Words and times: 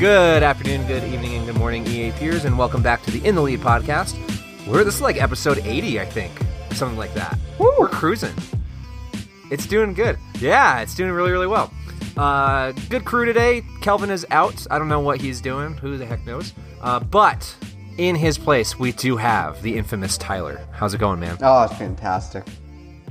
Good 0.00 0.42
afternoon, 0.42 0.86
good 0.86 1.04
evening, 1.04 1.34
and 1.34 1.44
good 1.44 1.58
morning, 1.58 1.84
EAPers, 1.84 2.46
and 2.46 2.56
welcome 2.56 2.80
back 2.82 3.02
to 3.02 3.10
the 3.10 3.22
In 3.22 3.34
the 3.34 3.42
Lead 3.42 3.60
podcast. 3.60 4.16
We're 4.66 4.82
this 4.82 4.94
is 4.94 5.02
like 5.02 5.20
episode 5.20 5.58
80, 5.58 6.00
I 6.00 6.06
think, 6.06 6.32
something 6.70 6.96
like 6.96 7.12
that. 7.12 7.38
We're 7.58 7.86
cruising. 7.86 8.32
It's 9.50 9.66
doing 9.66 9.92
good. 9.92 10.18
Yeah, 10.38 10.80
it's 10.80 10.94
doing 10.94 11.10
really, 11.10 11.30
really 11.30 11.46
well. 11.46 11.70
Uh, 12.16 12.72
good 12.88 13.04
crew 13.04 13.26
today. 13.26 13.62
Kelvin 13.82 14.08
is 14.08 14.24
out. 14.30 14.66
I 14.70 14.78
don't 14.78 14.88
know 14.88 15.00
what 15.00 15.20
he's 15.20 15.38
doing. 15.42 15.74
Who 15.74 15.98
the 15.98 16.06
heck 16.06 16.24
knows? 16.24 16.54
Uh, 16.80 17.00
but 17.00 17.54
in 17.98 18.16
his 18.16 18.38
place, 18.38 18.78
we 18.78 18.92
do 18.92 19.18
have 19.18 19.60
the 19.60 19.76
infamous 19.76 20.16
Tyler. 20.16 20.66
How's 20.72 20.94
it 20.94 20.98
going, 20.98 21.20
man? 21.20 21.36
Oh, 21.42 21.64
it's 21.64 21.76
fantastic. 21.76 22.46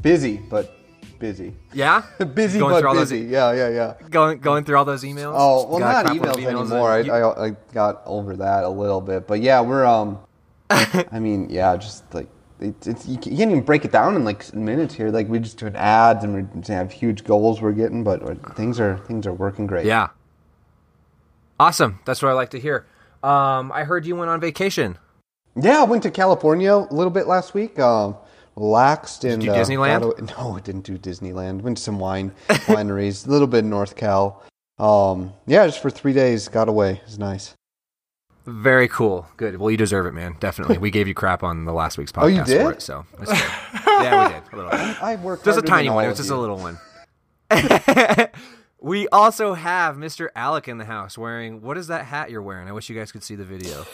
Busy, 0.01 0.37
but 0.37 0.78
busy. 1.19 1.53
Yeah, 1.73 2.03
busy, 2.33 2.59
Going 2.59 2.73
but 2.73 2.85
all 2.85 2.95
those- 2.95 3.09
busy. 3.11 3.25
Yeah, 3.27 3.51
yeah, 3.53 3.69
yeah. 3.69 3.93
going 4.09 4.39
going 4.39 4.63
through 4.63 4.77
all 4.77 4.85
those 4.85 5.03
emails. 5.03 5.33
Oh, 5.35 5.67
well, 5.67 5.79
not 5.79 6.05
of 6.05 6.11
emails, 6.13 6.37
anymore. 6.37 6.91
I, 6.91 6.99
You- 7.01 7.11
I, 7.13 7.47
I 7.47 7.55
got 7.73 8.01
over 8.05 8.35
that 8.37 8.63
a 8.63 8.69
little 8.69 9.01
bit, 9.01 9.27
but 9.27 9.41
yeah, 9.41 9.61
we're 9.61 9.85
um. 9.85 10.19
I 10.69 11.19
mean, 11.19 11.49
yeah, 11.49 11.75
just 11.77 12.11
like 12.13 12.27
it, 12.59 12.75
it's 12.87 13.07
you 13.07 13.17
can't 13.17 13.35
even 13.39 13.61
break 13.61 13.85
it 13.85 13.91
down 13.91 14.15
in 14.15 14.23
like 14.23 14.53
minutes 14.53 14.93
here. 14.93 15.09
Like 15.09 15.27
we 15.27 15.39
just 15.39 15.57
doing 15.57 15.75
ads 15.75 16.23
and 16.23 16.47
we 16.53 16.73
have 16.73 16.91
huge 16.91 17.23
goals 17.23 17.61
we're 17.61 17.71
getting, 17.71 18.03
but 18.03 18.55
things 18.55 18.79
are 18.79 18.97
things 18.99 19.25
are 19.27 19.33
working 19.33 19.65
great. 19.67 19.85
Yeah. 19.85 20.09
Awesome. 21.59 21.99
That's 22.05 22.21
what 22.21 22.29
I 22.29 22.33
like 22.33 22.51
to 22.51 22.59
hear. 22.59 22.85
Um, 23.23 23.71
I 23.71 23.83
heard 23.83 24.05
you 24.05 24.15
went 24.15 24.29
on 24.29 24.39
vacation. 24.39 24.97
Yeah, 25.59 25.81
I 25.81 25.83
went 25.83 26.03
to 26.03 26.11
California 26.11 26.73
a 26.73 26.87
little 26.93 27.09
bit 27.11 27.27
last 27.27 27.53
week. 27.53 27.77
Um, 27.79 28.15
relaxed 28.55 29.23
and 29.23 29.41
do 29.41 29.51
uh, 29.51 29.55
Disneyland? 29.55 30.17
got 30.17 30.37
no, 30.37 30.57
I 30.57 30.59
didn't 30.59 30.81
do 30.85 30.97
Disneyland. 30.97 31.61
Went 31.61 31.77
to 31.77 31.83
some 31.83 31.99
wine 31.99 32.31
wineries, 32.49 33.27
a 33.27 33.29
little 33.29 33.47
bit 33.47 33.59
in 33.59 33.69
North 33.69 33.95
Cal. 33.95 34.43
Um, 34.77 35.33
yeah, 35.45 35.65
just 35.65 35.81
for 35.81 35.89
three 35.89 36.13
days, 36.13 36.47
got 36.47 36.69
away. 36.69 36.93
It 36.93 37.05
was 37.05 37.19
nice. 37.19 37.53
Very 38.45 38.87
cool. 38.87 39.27
Good. 39.37 39.57
Well, 39.57 39.69
you 39.69 39.77
deserve 39.77 40.05
it, 40.05 40.13
man. 40.13 40.35
Definitely. 40.39 40.77
We 40.77 40.89
gave 40.89 41.07
you 41.07 41.13
crap 41.13 41.43
on 41.43 41.65
the 41.65 41.73
last 41.73 41.97
week's 41.97 42.11
podcast 42.11 42.23
Oh, 42.23 42.27
you 42.27 42.43
did? 42.45 42.61
for 42.61 42.71
it, 42.71 42.81
so 42.81 43.05
that's 43.19 43.31
good. 43.31 43.83
yeah, 43.87 44.27
we 44.27 44.33
did. 44.33 44.53
A 44.53 44.55
little. 44.55 44.71
I 45.01 45.17
worked 45.17 45.45
Just 45.45 45.59
a 45.59 45.61
tiny 45.61 45.87
than 45.87 45.95
one. 45.95 46.05
It 46.05 46.07
was 46.07 46.19
of 46.19 46.25
just 46.25 46.31
a 46.31 46.37
little 46.37 46.57
one. 46.57 46.79
we 48.81 49.07
also 49.09 49.53
have 49.53 49.97
Mr. 49.97 50.29
Alec 50.35 50.67
in 50.67 50.77
the 50.77 50.85
house 50.85 51.17
wearing 51.17 51.61
what 51.61 51.77
is 51.77 51.87
that 51.87 52.05
hat 52.05 52.31
you're 52.31 52.41
wearing? 52.41 52.67
I 52.67 52.71
wish 52.71 52.89
you 52.89 52.95
guys 52.95 53.11
could 53.11 53.23
see 53.23 53.35
the 53.35 53.45
video. 53.45 53.85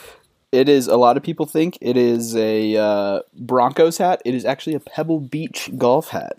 It 0.52 0.68
is. 0.68 0.86
A 0.86 0.96
lot 0.96 1.16
of 1.16 1.22
people 1.22 1.46
think 1.46 1.76
it 1.80 1.96
is 1.96 2.36
a 2.36 2.76
uh, 2.76 3.20
Broncos 3.34 3.98
hat. 3.98 4.22
It 4.24 4.34
is 4.34 4.44
actually 4.44 4.74
a 4.74 4.80
Pebble 4.80 5.20
Beach 5.20 5.70
golf 5.76 6.08
hat. 6.08 6.36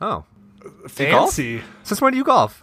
Oh. 0.00 0.24
Do 0.62 0.68
you 1.04 1.10
golf? 1.10 1.34
Fancy. 1.34 1.62
Since 1.82 2.00
when 2.00 2.12
do 2.12 2.18
you 2.18 2.24
golf? 2.24 2.62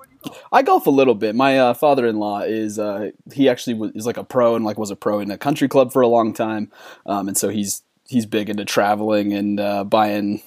I 0.52 0.62
golf 0.64 0.88
a 0.88 0.92
little 0.92 1.16
bit. 1.16 1.36
My 1.36 1.60
uh, 1.60 1.74
father-in-law 1.74 2.42
is 2.42 2.80
uh, 2.80 3.12
he 3.34 3.48
actually 3.48 3.76
was, 3.76 3.92
is 3.92 4.06
like 4.06 4.18
a 4.18 4.24
pro 4.24 4.56
and 4.56 4.66
like 4.66 4.78
was 4.78 4.92
a 4.92 4.96
pro 4.96 5.20
in 5.20 5.30
a 5.32 5.38
country 5.38 5.68
club 5.68 5.94
for 5.94 6.02
a 6.02 6.08
long 6.08 6.34
time, 6.34 6.72
um, 7.06 7.28
and 7.28 7.38
so 7.38 7.50
he's 7.50 7.84
he's 8.08 8.26
big 8.26 8.50
into 8.50 8.66
traveling 8.66 9.34
and 9.34 9.60
uh, 9.60 9.84
buying 9.84 10.42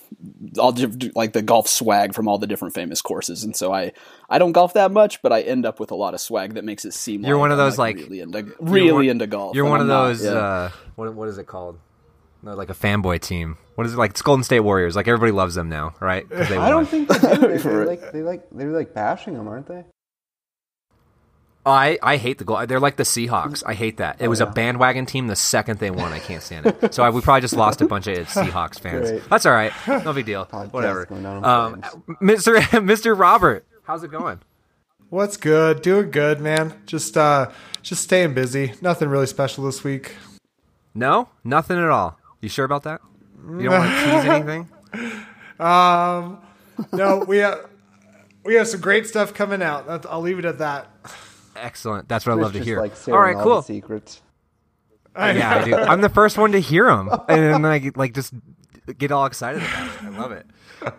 all 0.58 0.74
like 1.14 1.32
the 1.32 1.42
golf 1.42 1.68
swag 1.68 2.14
from 2.14 2.28
all 2.28 2.38
the 2.38 2.46
different 2.46 2.74
famous 2.74 3.02
courses. 3.02 3.44
And 3.44 3.54
so 3.56 3.72
I 3.72 3.92
I 4.28 4.38
don't 4.38 4.52
golf 4.52 4.74
that 4.74 4.90
much, 4.92 5.22
but 5.22 5.32
I 5.32 5.40
end 5.42 5.66
up 5.66 5.80
with 5.80 5.90
a 5.90 5.94
lot 5.94 6.14
of 6.14 6.20
swag 6.20 6.54
that 6.54 6.64
makes 6.64 6.84
it 6.84 6.92
seem 6.94 7.24
You're 7.24 7.36
like 7.36 7.40
one 7.40 7.52
of 7.52 7.58
I'm, 7.58 7.64
those, 7.66 7.78
like- 7.78 7.96
really 7.96 8.20
into 8.20 8.54
really 8.60 8.92
one- 8.92 9.08
into 9.08 9.26
golf. 9.26 9.54
You're 9.56 9.64
one 9.64 9.80
of 9.80 9.82
I'm 9.82 9.88
not, 9.88 10.06
those 10.08 10.24
yeah. 10.24 10.30
uh 10.32 10.70
what 10.96 11.12
what 11.14 11.28
is 11.28 11.38
it 11.38 11.46
called? 11.46 11.78
No, 12.42 12.54
like 12.54 12.70
a 12.70 12.74
fanboy 12.74 13.20
team. 13.20 13.56
What 13.74 13.86
is 13.86 13.94
it 13.94 13.96
like? 13.96 14.12
It's 14.12 14.22
Golden 14.22 14.44
State 14.44 14.60
Warriors. 14.60 14.94
Like 14.94 15.08
everybody 15.08 15.32
loves 15.32 15.56
them 15.56 15.68
now, 15.68 15.94
right? 16.00 16.28
'Cause 16.30 16.48
they 16.48 16.56
I 16.56 16.70
don't 16.70 16.86
think 16.88 17.08
they 17.08 17.18
do. 17.18 17.40
They, 17.48 17.58
For 17.58 17.68
they're 17.70 17.86
like 17.86 18.12
they 18.12 18.22
like 18.22 18.48
they're 18.52 18.70
like 18.70 18.94
bashing 18.94 19.34
them, 19.34 19.48
aren't 19.48 19.66
they? 19.66 19.84
Oh, 21.68 21.72
I, 21.72 21.98
I 22.02 22.16
hate 22.16 22.38
the 22.38 22.44
goal. 22.44 22.66
They're 22.66 22.80
like 22.80 22.96
the 22.96 23.02
Seahawks. 23.02 23.62
I 23.66 23.74
hate 23.74 23.98
that. 23.98 24.20
It 24.20 24.26
Oh, 24.26 24.30
was 24.30 24.40
a 24.40 24.46
bandwagon 24.46 25.04
team 25.06 25.26
the 25.26 25.36
second 25.36 25.78
they 25.80 25.90
won. 25.90 26.12
I 26.12 26.18
can't 26.18 26.42
stand 26.42 26.66
it. 26.66 26.94
So 26.94 27.02
I, 27.02 27.10
we 27.10 27.20
probably 27.20 27.42
just 27.42 27.54
lost 27.54 27.80
a 27.82 27.86
bunch 27.86 28.06
of 28.06 28.16
Seahawks 28.28 28.80
fans. 28.80 29.10
Great. 29.10 29.28
That's 29.28 29.44
all 29.46 29.52
right. 29.52 29.72
No 29.86 30.12
big 30.12 30.24
deal. 30.26 30.46
Podcast 30.46 30.72
Whatever. 30.72 31.04
going 31.06 31.22
down 31.22 31.36
in 31.38 31.44
Um. 31.44 31.82
Mr. 32.22 32.56
Mr. 32.60 33.18
Robert, 33.18 33.66
how's 33.84 34.02
it 34.02 34.10
going? 34.10 34.40
What's 35.10 35.36
good? 35.36 35.82
Doing 35.82 36.10
good, 36.10 36.40
man. 36.40 36.72
Just 36.86 37.16
uh 37.16 37.50
just 37.82 38.02
staying 38.02 38.34
busy. 38.34 38.72
Nothing 38.82 39.08
really 39.08 39.26
special 39.26 39.64
this 39.64 39.82
week. 39.84 40.12
No, 40.94 41.28
nothing 41.44 41.78
at 41.78 41.88
all. 41.90 42.18
You 42.40 42.48
sure 42.48 42.64
about 42.64 42.82
that? 42.84 43.00
You 43.46 43.68
don't 43.68 43.78
want 43.78 43.90
to 43.90 44.04
tease 44.04 44.24
anything? 45.04 45.24
Um 45.58 46.38
no, 46.92 47.24
we 47.26 47.38
have 47.38 47.66
we 48.44 48.54
have 48.54 48.68
some 48.68 48.80
great 48.80 49.06
stuff 49.06 49.34
coming 49.34 49.62
out. 49.62 49.86
That's, 49.86 50.06
I'll 50.06 50.20
leave 50.20 50.38
it 50.38 50.44
at 50.44 50.58
that. 50.58 50.88
Excellent. 51.60 52.08
That's 52.08 52.26
what 52.26 52.38
I 52.38 52.40
love 52.40 52.52
to 52.54 52.62
hear. 52.62 52.80
Like 52.80 52.92
all 53.08 53.18
right, 53.18 53.32
sharing 53.32 53.38
cool. 53.44 53.56
the 53.56 53.62
secrets. 53.62 54.22
Yeah, 55.16 55.56
I 55.56 55.64
do. 55.64 55.74
I'm 55.74 56.00
the 56.00 56.08
first 56.08 56.38
one 56.38 56.52
to 56.52 56.60
hear 56.60 56.84
them, 56.84 57.08
and 57.28 57.42
then 57.42 57.66
I 57.66 57.90
like 57.96 58.14
just 58.14 58.32
get 58.98 59.10
all 59.10 59.26
excited 59.26 59.60
about 59.62 59.86
it. 59.88 60.02
I 60.04 60.08
love 60.10 60.30
it. 60.30 60.46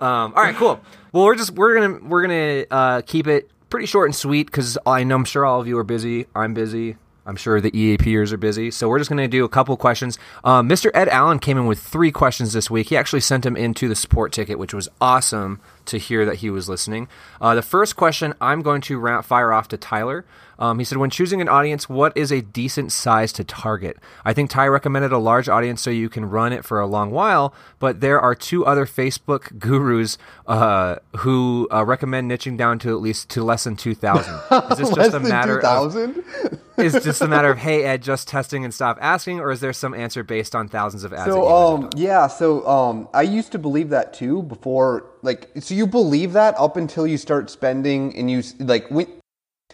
Um, 0.02 0.34
all 0.36 0.44
right, 0.44 0.56
cool. 0.56 0.82
Well, 1.14 1.24
we're 1.24 1.36
just 1.36 1.52
we're 1.52 1.80
gonna 1.80 2.00
we're 2.06 2.22
gonna 2.24 2.66
uh, 2.70 3.02
keep 3.06 3.28
it 3.28 3.50
pretty 3.70 3.86
short 3.86 4.10
and 4.10 4.16
sweet 4.16 4.48
because 4.48 4.78
I 4.86 5.06
know 5.06 5.16
I'm 5.16 5.24
sure 5.26 5.46
all 5.46 5.62
of 5.62 5.68
you 5.68 5.78
are 5.78 5.86
busy. 5.86 6.26
I'm 6.36 6.54
busy. 6.54 6.98
I'm 7.26 7.36
sure 7.36 7.62
the 7.62 7.70
EAPers 7.70 8.32
are 8.32 8.38
busy, 8.38 8.72
so 8.72 8.90
we're 8.90 8.98
just 8.98 9.10
going 9.10 9.18
to 9.22 9.28
do 9.28 9.46
a 9.46 9.50
couple 9.50 9.78
questions. 9.78 10.18
Um, 10.44 10.68
Mr. 10.68 10.90
Ed 10.96 11.10
Allen 11.10 11.38
came 11.38 11.60
in 11.60 11.68
with 11.68 11.80
three 11.80 12.12
questions 12.12 12.54
this 12.54 12.72
week. 12.72 12.90
He 12.90 12.98
actually 12.98 13.20
sent 13.20 13.44
them 13.44 13.56
into 13.56 13.88
the 13.88 13.96
support 13.96 14.32
ticket, 14.32 14.58
which 14.58 14.74
was 14.74 14.90
awesome 15.00 15.62
to 15.86 16.00
hear 16.00 16.26
that 16.26 16.38
he 16.38 16.50
was 16.50 16.68
listening. 16.68 17.08
Uh, 17.40 17.54
the 17.54 17.62
first 17.62 17.96
question 17.96 18.34
I'm 18.42 18.64
going 18.64 18.82
to 18.82 18.98
ra- 18.98 19.22
fire 19.22 19.54
off 19.54 19.68
to 19.68 19.78
Tyler. 19.78 20.26
Um, 20.60 20.78
he 20.78 20.86
said, 20.86 20.98
when 20.98 21.10
choosing 21.10 21.42
an 21.42 21.50
audience, 21.50 21.90
what 21.90 22.16
is 22.16 22.32
a 22.32 22.42
decent 22.42 22.92
size 22.92 23.32
to 23.34 23.44
target? 23.44 23.98
I 24.26 24.34
think 24.34 24.50
Ty 24.50 24.68
recommended 24.68 25.12
a 25.12 25.18
large 25.18 25.50
audience 25.50 25.82
so 25.82 25.90
you 25.90 26.10
can 26.10 26.26
run 26.26 26.54
it 26.54 26.66
for 26.66 26.80
a 26.80 26.86
long 26.86 27.12
while, 27.12 27.54
but 27.80 28.02
there 28.02 28.20
are 28.20 28.36
two 28.36 28.66
other 28.66 28.86
Facebook 28.86 29.58
gurus 29.58 30.18
uh, 30.48 30.98
who 31.18 31.68
uh, 31.72 31.84
recommend 31.86 32.30
niching 32.30 32.58
down 32.58 32.78
to 32.80 32.90
at 32.90 33.02
least 33.02 33.30
to 33.30 33.44
less 33.44 33.64
than 33.64 33.78
2,000. 33.78 34.34
Is 34.72 34.78
this 34.78 34.94
just 34.94 35.14
a 35.14 35.20
matter 35.20 35.58
of 35.58 35.94
2,000? 35.94 36.24
is 36.80 37.04
just 37.04 37.22
a 37.22 37.28
matter 37.28 37.50
of 37.50 37.58
hey 37.58 37.84
Ed, 37.84 38.02
just 38.02 38.28
testing 38.28 38.64
and 38.64 38.74
stop 38.74 38.98
asking, 39.02 39.40
or 39.40 39.52
is 39.52 39.60
there 39.60 39.74
some 39.74 39.94
answer 39.94 40.24
based 40.24 40.56
on 40.56 40.68
thousands 40.68 41.04
of 41.04 41.14
ads? 41.14 41.32
So 41.32 41.38
you 41.38 41.42
guys 41.42 41.50
have 41.50 41.84
um 41.84 41.90
yeah, 41.96 42.28
so 42.28 42.68
um 42.68 43.10
I 43.14 43.24
used 43.24 43.52
to 43.52 43.60
believe 43.60 43.90
that 43.90 44.14
too 44.14 44.44
before 44.44 45.06
like 45.22 45.50
so 45.60 45.74
you 45.74 45.88
believe 45.88 46.34
that 46.34 46.56
up 46.58 46.78
until 46.78 47.06
you 47.06 47.18
start 47.18 47.50
spending 47.50 48.16
and 48.16 48.30
you 48.32 48.44
like 48.60 48.90
when 48.90 49.08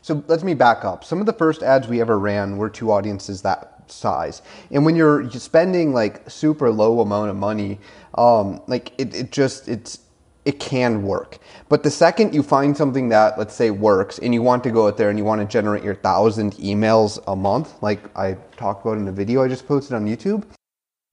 so 0.02 0.24
let 0.28 0.44
me 0.44 0.54
back 0.54 0.86
up. 0.86 1.04
Some 1.04 1.20
of 1.20 1.26
the 1.26 1.34
first 1.34 1.64
ads 1.64 1.88
we 1.88 2.02
ever 2.02 2.20
ran 2.20 2.58
were 2.58 2.70
to 2.72 2.92
audiences 2.92 3.42
that 3.42 3.92
size. 3.92 4.42
And 4.72 4.86
when 4.86 4.96
you're 4.96 5.30
spending 5.32 5.94
like 5.94 6.30
super 6.30 6.72
low 6.72 7.02
amount 7.02 7.30
of 7.30 7.36
money, 7.36 7.80
um 8.16 8.62
like 8.68 8.94
it, 8.98 9.16
it 9.16 9.32
just 9.32 9.68
it's 9.68 10.00
it 10.46 10.60
can 10.60 11.02
work. 11.02 11.40
But 11.70 11.82
the 11.82 11.90
second 11.90 12.36
you 12.36 12.44
find 12.44 12.78
something 12.78 13.10
that, 13.10 13.38
let's 13.38 13.56
say, 13.56 13.72
works 13.72 14.20
and 14.20 14.34
you 14.34 14.44
want 14.44 14.64
to 14.64 14.72
go 14.72 14.88
out 14.88 14.96
there 14.96 15.10
and 15.10 15.18
you 15.18 15.26
want 15.26 15.42
to 15.42 15.48
generate 15.48 15.84
your 15.84 15.96
thousand 15.96 16.54
emails 16.54 17.22
a 17.28 17.36
month, 17.36 17.82
like 17.82 18.16
I 18.16 18.38
talked 18.56 18.86
about 18.86 19.00
in 19.00 19.08
a 19.08 19.12
video 19.12 19.44
I 19.44 19.48
just 19.48 19.68
posted 19.68 19.96
on 19.96 20.06
YouTube, 20.06 20.46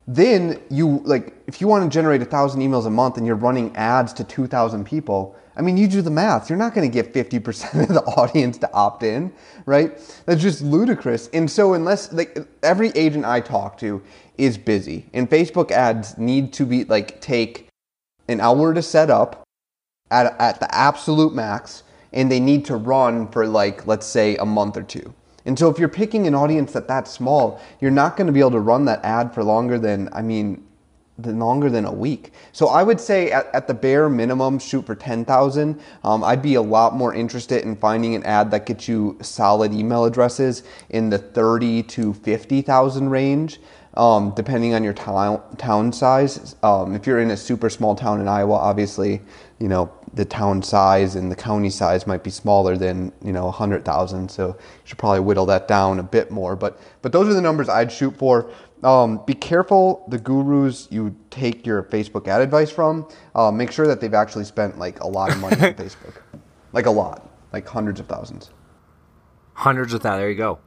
then 0.06 0.61
you 0.71 1.01
like 1.05 1.35
if 1.47 1.61
you 1.61 1.67
want 1.67 1.85
to 1.85 1.91
generate 1.91 2.21
a 2.21 2.27
thousand 2.27 2.61
emails 2.61 2.87
a 2.87 2.91
month 2.91 3.17
and 3.17 3.27
you're 3.27 3.37
running 3.37 3.75
ads 3.75 4.12
to 4.15 4.25
2000 4.25 4.85
people 4.85 5.35
i 5.57 5.63
mean 5.63 5.77
you 5.77 5.87
do 5.87 6.03
the 6.03 6.11
math. 6.11 6.49
You're 6.49 6.59
not 6.59 6.75
going 6.75 6.91
to 6.91 7.03
get 7.03 7.13
50% 7.13 7.83
of 7.83 7.89
the 7.89 8.03
audience 8.17 8.59
to 8.59 8.73
opt 8.73 9.03
in 9.03 9.33
right? 9.67 9.97
That's 10.27 10.43
just 10.43 10.63
ludicrous. 10.63 11.29
And 11.33 11.51
so 11.51 11.75
unless 11.75 12.13
like 12.13 12.39
every 12.63 12.91
agent 12.91 13.25
i 13.25 13.41
talk 13.41 13.79
to 13.79 14.03
is 14.39 14.59
busy. 14.59 15.07
And 15.13 15.31
facebook 15.31 15.71
ads 15.71 16.19
need 16.19 16.53
to 16.55 16.67
be 16.67 16.85
like 16.85 17.21
take 17.21 17.69
an 18.29 18.41
hour 18.41 18.73
to 18.75 18.83
set 18.83 19.11
up 19.11 19.43
at, 20.11 20.39
at 20.41 20.61
the 20.61 20.73
absolute 20.75 21.35
max 21.35 21.83
and 22.13 22.31
they 22.31 22.41
need 22.41 22.65
to 22.67 22.77
run 22.77 23.29
for 23.29 23.47
like 23.47 23.87
let's 23.87 24.07
say 24.07 24.37
a 24.37 24.45
month 24.45 24.77
or 24.77 24.83
two. 24.83 25.15
And 25.45 25.59
so 25.59 25.69
if 25.69 25.79
you're 25.79 25.89
picking 25.89 26.27
an 26.27 26.35
audience 26.35 26.73
that 26.73 26.89
that's 26.89 27.11
small 27.11 27.61
you're 27.81 27.91
not 27.91 28.17
going 28.17 28.27
to 28.27 28.33
be 28.33 28.41
able 28.41 28.53
to 28.53 28.61
run 28.61 28.85
that 28.87 29.05
ad 29.05 29.35
for 29.35 29.43
longer 29.43 29.79
than 29.79 30.09
i 30.13 30.23
mean 30.23 30.65
longer 31.19 31.70
than 31.70 31.85
a 31.85 31.93
week. 31.93 32.32
So 32.53 32.69
I 32.69 32.82
would 32.82 33.00
say 33.00 33.31
at, 33.31 33.47
at 33.55 33.67
the 33.67 33.75
bare 33.75 34.09
minimum, 34.09 34.59
shoot 34.59 34.87
for 34.87 34.94
10,000. 34.94 35.81
Um, 36.05 36.25
I'd 36.25 36.43
be 36.43 36.55
a 36.55 36.62
lot 36.62 36.94
more 36.94 37.14
interested 37.14 37.62
in 37.62 37.76
finding 37.76 38.14
an 38.14 38.25
ad 38.25 38.50
that 38.50 38.67
gets 38.67 38.88
you 38.88 39.19
solid 39.20 39.73
email 39.73 40.05
addresses 40.05 40.62
in 40.91 41.11
the 41.11 41.19
30 41.19 41.82
to 41.85 42.14
50,000 42.14 43.09
range. 43.11 43.61
Um, 43.94 44.32
depending 44.35 44.73
on 44.73 44.82
your 44.82 44.94
town 44.94 45.43
town 45.59 45.93
size, 45.93 46.56
um, 46.62 46.94
if 46.94 47.06
you're 47.06 47.20
in 47.20 47.31
a 47.31 47.37
super 47.37 47.69
small 47.69 47.94
town 47.94 48.23
in 48.23 48.29
Iowa, 48.29 48.55
obviously, 48.55 49.20
you 49.58 49.69
know 49.69 49.93
the 50.15 50.25
town 50.25 50.62
size 50.62 51.15
and 51.15 51.31
the 51.31 51.37
county 51.37 51.69
size 51.69 52.06
might 52.06 52.25
be 52.25 52.31
smaller 52.31 52.76
than 52.79 53.12
you 53.23 53.32
know 53.32 53.44
100,000. 53.44 54.31
So 54.31 54.49
you 54.49 54.55
should 54.85 54.97
probably 54.97 55.20
whittle 55.20 55.44
that 55.47 55.69
down 55.69 55.99
a 55.99 56.03
bit 56.03 56.31
more. 56.31 56.56
But 56.56 56.81
but 57.03 57.12
those 57.12 57.29
are 57.29 57.35
the 57.35 57.43
numbers 57.43 57.69
I'd 57.69 57.93
shoot 57.93 58.17
for. 58.17 58.50
Um, 58.82 59.25
be 59.26 59.34
careful 59.34 60.05
the 60.08 60.19
gurus 60.19 60.88
you 60.90 61.14
take 61.31 61.64
your 61.67 61.82
Facebook 61.84 62.26
ad 62.26 62.40
advice 62.40 62.70
from. 62.70 63.08
Uh, 63.34 63.50
make 63.50 63.70
sure 63.70 63.87
that 63.87 64.00
they've 64.00 64.14
actually 64.14 64.44
spent 64.44 64.79
like 64.79 65.00
a 65.00 65.06
lot 65.06 65.31
of 65.31 65.38
money 65.38 65.55
on 65.56 65.75
Facebook, 65.75 66.20
like 66.73 66.87
a 66.87 66.90
lot, 66.90 67.29
like 67.52 67.67
hundreds 67.67 68.00
of 68.00 68.06
thousands. 68.06 68.50
Hundreds 69.55 69.93
of 69.94 70.02
thousands. 70.02 70.20
There 70.20 70.31
you 70.31 70.37
go. 70.37 70.58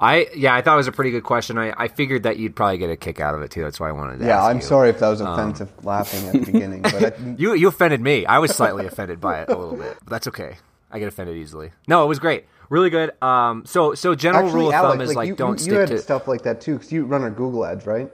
I 0.00 0.26
yeah, 0.34 0.52
I 0.52 0.62
thought 0.62 0.74
it 0.74 0.78
was 0.78 0.88
a 0.88 0.92
pretty 0.92 1.12
good 1.12 1.22
question. 1.22 1.56
I, 1.58 1.72
I 1.76 1.86
figured 1.88 2.24
that 2.24 2.36
you'd 2.36 2.56
probably 2.56 2.76
get 2.76 2.90
a 2.90 2.96
kick 2.96 3.20
out 3.20 3.36
of 3.36 3.42
it 3.42 3.52
too. 3.52 3.62
That's 3.62 3.78
why 3.78 3.88
I 3.88 3.92
wanted 3.92 4.18
to. 4.18 4.26
Yeah, 4.26 4.44
I'm 4.44 4.56
you. 4.56 4.62
sorry 4.62 4.90
if 4.90 4.98
that 4.98 5.08
was 5.08 5.20
offensive 5.20 5.70
laughing 5.84 6.26
at 6.26 6.32
the 6.32 6.52
beginning, 6.52 6.82
but 6.82 6.94
I, 7.18 7.34
You 7.38 7.54
you 7.54 7.68
offended 7.68 8.00
me. 8.00 8.26
I 8.26 8.38
was 8.38 8.54
slightly 8.54 8.84
offended 8.84 9.20
by 9.20 9.42
it 9.42 9.48
a 9.48 9.56
little 9.56 9.76
bit. 9.76 9.96
But 10.00 10.10
that's 10.10 10.26
okay. 10.28 10.56
I 10.90 10.98
get 10.98 11.06
offended 11.08 11.36
easily. 11.36 11.70
No, 11.86 12.04
it 12.04 12.08
was 12.08 12.18
great. 12.18 12.46
Really 12.72 12.88
good. 12.88 13.10
Um 13.22 13.64
so 13.66 13.94
so 13.94 14.14
general 14.14 14.46
actually, 14.46 14.60
rule 14.60 14.68
of 14.70 14.74
Alec, 14.74 14.92
thumb 14.92 15.00
is 15.02 15.14
like, 15.14 15.28
you, 15.28 15.36
don't 15.36 15.58
you, 15.58 15.58
stick 15.58 15.72
you 15.72 15.78
had 15.78 15.88
to 15.90 15.98
stuff 15.98 16.26
like 16.26 16.40
that 16.44 16.62
too 16.62 16.74
because 16.76 16.90
you 16.90 17.04
run 17.04 17.22
our 17.22 17.30
Google 17.30 17.66
ads, 17.66 17.86
right? 17.86 18.10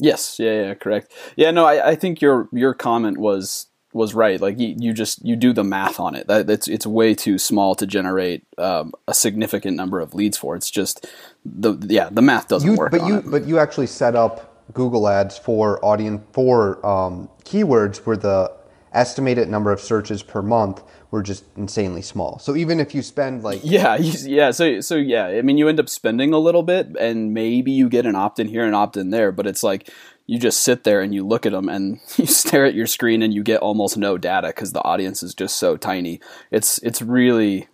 Yes, 0.00 0.38
yeah, 0.38 0.62
yeah, 0.62 0.74
correct. 0.74 1.12
Yeah, 1.36 1.50
no, 1.50 1.66
I, 1.66 1.90
I 1.90 1.94
think 1.96 2.22
your 2.22 2.48
your 2.50 2.72
comment 2.72 3.18
was 3.18 3.66
was 3.92 4.14
right. 4.14 4.40
Like 4.40 4.58
you, 4.58 4.74
you 4.78 4.94
just 4.94 5.22
you 5.22 5.36
do 5.36 5.52
the 5.52 5.62
math 5.62 6.00
on 6.00 6.14
it. 6.14 6.26
That 6.28 6.48
it's 6.48 6.66
it's 6.66 6.86
way 6.86 7.14
too 7.14 7.36
small 7.36 7.74
to 7.74 7.86
generate 7.86 8.44
um, 8.56 8.94
a 9.06 9.12
significant 9.12 9.76
number 9.76 10.00
of 10.00 10.14
leads 10.14 10.38
for. 10.38 10.56
It's 10.56 10.70
just 10.70 11.06
the 11.44 11.76
yeah 11.88 12.08
the 12.10 12.22
math 12.22 12.48
doesn't 12.48 12.70
You, 12.70 12.76
work. 12.78 12.90
but 12.90 13.02
on 13.02 13.08
you 13.08 13.16
it. 13.18 13.30
but 13.30 13.46
you 13.46 13.58
actually 13.58 13.86
set 13.86 14.16
up 14.16 14.72
Google 14.72 15.08
ads 15.08 15.36
for 15.36 15.78
audience 15.84 16.22
for 16.32 16.84
um, 16.86 17.28
keywords 17.44 17.98
where 17.98 18.16
the 18.16 18.50
estimated 18.94 19.48
number 19.48 19.70
of 19.72 19.80
searches 19.80 20.22
per 20.22 20.40
month 20.42 20.82
were 21.12 21.22
just 21.22 21.44
insanely 21.56 22.02
small. 22.02 22.40
So 22.40 22.56
even 22.56 22.80
if 22.80 22.94
you 22.94 23.02
spend 23.02 23.44
like 23.44 23.60
Yeah, 23.62 23.96
yeah. 24.00 24.50
So, 24.50 24.80
so 24.80 24.96
yeah. 24.96 25.26
I 25.26 25.42
mean, 25.42 25.58
you 25.58 25.68
end 25.68 25.78
up 25.78 25.88
spending 25.88 26.32
a 26.32 26.38
little 26.38 26.64
bit, 26.64 26.88
and 26.98 27.32
maybe 27.32 27.70
you 27.70 27.88
get 27.88 28.06
an 28.06 28.16
opt 28.16 28.40
in 28.40 28.48
here 28.48 28.64
and 28.64 28.74
opt 28.74 28.96
in 28.96 29.10
there. 29.10 29.30
But 29.30 29.46
it's 29.46 29.62
like 29.62 29.88
you 30.26 30.38
just 30.38 30.60
sit 30.64 30.84
there 30.84 31.00
and 31.02 31.14
you 31.14 31.24
look 31.24 31.46
at 31.46 31.52
them, 31.52 31.68
and 31.68 32.00
you 32.16 32.26
stare 32.26 32.64
at 32.64 32.74
your 32.74 32.88
screen, 32.88 33.22
and 33.22 33.32
you 33.32 33.44
get 33.44 33.60
almost 33.60 33.96
no 33.96 34.18
data 34.18 34.48
because 34.48 34.72
the 34.72 34.82
audience 34.82 35.22
is 35.22 35.34
just 35.34 35.58
so 35.58 35.76
tiny. 35.76 36.18
It's 36.50 36.78
it's 36.78 37.02
really 37.02 37.68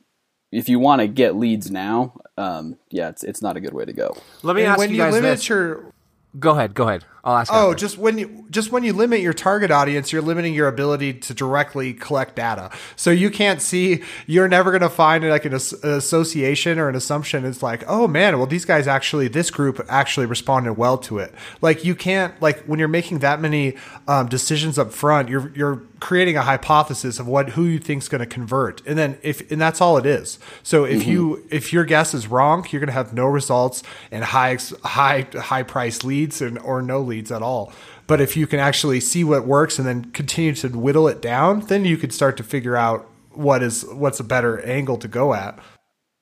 if 0.50 0.68
you 0.68 0.78
want 0.78 1.00
to 1.00 1.06
get 1.08 1.36
leads 1.36 1.70
now, 1.70 2.14
um, 2.36 2.76
yeah, 2.90 3.08
it's 3.08 3.22
it's 3.22 3.40
not 3.40 3.56
a 3.56 3.60
good 3.60 3.72
way 3.72 3.84
to 3.84 3.92
go. 3.92 4.16
Let 4.42 4.56
me 4.56 4.62
And 4.62 4.72
ask 4.72 4.78
when 4.78 4.90
you 4.90 4.96
you 4.96 5.02
guys 5.02 5.12
limit 5.12 5.30
this. 5.38 5.48
your 5.48 5.92
Go 6.38 6.50
ahead, 6.50 6.74
go 6.74 6.88
ahead. 6.88 7.04
I'll 7.28 7.36
ask 7.36 7.52
Oh, 7.52 7.74
just 7.74 7.98
when 7.98 8.16
you 8.16 8.46
just 8.50 8.72
when 8.72 8.84
you 8.84 8.94
limit 8.94 9.20
your 9.20 9.34
target 9.34 9.70
audience, 9.70 10.12
you're 10.12 10.22
limiting 10.22 10.54
your 10.54 10.66
ability 10.66 11.12
to 11.12 11.34
directly 11.34 11.92
collect 11.92 12.36
data. 12.36 12.70
So 12.96 13.10
you 13.10 13.28
can't 13.28 13.60
see. 13.60 14.02
You're 14.26 14.48
never 14.48 14.70
going 14.70 14.80
to 14.80 14.88
find 14.88 15.28
like 15.28 15.44
an 15.44 15.52
as- 15.52 15.74
association 15.74 16.78
or 16.78 16.88
an 16.88 16.94
assumption. 16.96 17.44
It's 17.44 17.62
like, 17.62 17.84
oh 17.86 18.08
man, 18.08 18.38
well 18.38 18.46
these 18.46 18.64
guys 18.64 18.86
actually, 18.86 19.28
this 19.28 19.50
group 19.50 19.84
actually 19.90 20.24
responded 20.24 20.72
well 20.74 20.96
to 20.98 21.18
it. 21.18 21.34
Like 21.60 21.84
you 21.84 21.94
can't 21.94 22.40
like 22.40 22.60
when 22.60 22.78
you're 22.78 22.88
making 22.88 23.18
that 23.18 23.42
many 23.42 23.76
um, 24.06 24.28
decisions 24.28 24.78
up 24.78 24.90
front, 24.90 25.28
you're 25.28 25.52
you're 25.54 25.82
creating 26.00 26.36
a 26.36 26.42
hypothesis 26.42 27.18
of 27.18 27.26
what 27.26 27.50
who 27.50 27.64
you 27.64 27.78
think's 27.78 28.08
going 28.08 28.20
to 28.20 28.26
convert, 28.26 28.86
and 28.86 28.96
then 28.96 29.18
if 29.22 29.50
and 29.50 29.60
that's 29.60 29.82
all 29.82 29.98
it 29.98 30.06
is. 30.06 30.38
So 30.62 30.84
if 30.84 31.06
you 31.06 31.46
if 31.50 31.74
your 31.74 31.84
guess 31.84 32.14
is 32.14 32.26
wrong, 32.26 32.64
you're 32.70 32.80
going 32.80 32.86
to 32.86 32.92
have 32.94 33.12
no 33.12 33.26
results 33.26 33.82
and 34.10 34.24
high 34.24 34.52
ex- 34.52 34.72
high 34.82 35.26
high 35.34 35.64
price 35.64 36.04
leads 36.04 36.40
and 36.40 36.58
or 36.60 36.80
no 36.80 37.00
leads 37.00 37.17
at 37.30 37.42
all. 37.42 37.72
But 38.06 38.20
if 38.20 38.36
you 38.36 38.46
can 38.46 38.60
actually 38.60 39.00
see 39.00 39.24
what 39.24 39.46
works 39.46 39.78
and 39.78 39.86
then 39.86 40.10
continue 40.12 40.54
to 40.54 40.68
whittle 40.68 41.08
it 41.08 41.20
down, 41.20 41.60
then 41.60 41.84
you 41.84 41.96
could 41.96 42.12
start 42.12 42.36
to 42.38 42.42
figure 42.42 42.76
out 42.76 43.08
what 43.32 43.62
is 43.62 43.84
what's 43.86 44.20
a 44.20 44.24
better 44.24 44.60
angle 44.60 44.96
to 44.98 45.08
go 45.08 45.34
at. 45.34 45.58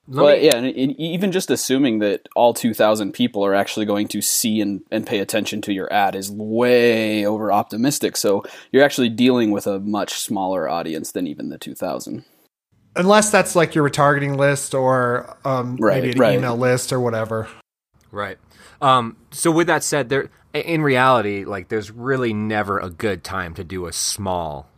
But 0.09 0.41
yeah, 0.41 0.55
and, 0.57 0.67
and 0.67 1.01
even 1.01 1.33
just 1.33 1.51
assuming 1.51 1.99
that 1.99 2.29
all 2.37 2.55
2,000 2.55 3.13
people 3.13 3.45
are 3.45 3.55
actually 3.55 3.87
going 3.87 4.07
to 4.09 4.21
see 4.23 4.61
and, 4.61 4.83
and 4.91 5.05
pay 5.05 5.19
attention 5.19 5.61
to 5.63 5.73
your 5.73 5.93
ad 5.93 6.15
is 6.15 6.31
way 6.31 7.27
over 7.27 7.51
optimistic. 7.51 8.17
So 8.17 8.45
you're 8.71 8.85
actually 8.85 9.09
dealing 9.09 9.51
with 9.51 9.67
a 9.67 9.81
much 9.81 10.15
smaller 10.15 10.69
audience 10.69 11.11
than 11.11 11.27
even 11.27 11.49
the 11.49 11.59
2,000. 11.59 12.25
Unless 12.95 13.31
that's 13.31 13.57
like 13.57 13.75
your 13.75 13.89
retargeting 13.89 14.37
list 14.37 14.75
or 14.75 15.37
um, 15.45 15.77
Right, 15.77 16.01
maybe 16.01 16.13
an 16.13 16.19
right. 16.19 16.39
email 16.39 16.57
list 16.57 16.93
or 16.93 17.01
whatever. 17.01 17.49
Right. 18.13 18.39
Um, 18.81 19.17
so 19.31 19.51
with 19.51 19.67
that 19.67 19.83
said, 19.83 20.09
there 20.09 20.31
in 20.55 20.83
reality, 20.83 21.45
like 21.45 21.69
there's 21.69 21.91
really 21.91 22.33
never 22.33 22.79
a 22.79 22.91
good 22.91 23.25
time 23.25 23.55
to 23.55 23.65
do 23.65 23.87
a 23.87 23.93
small 23.93 24.69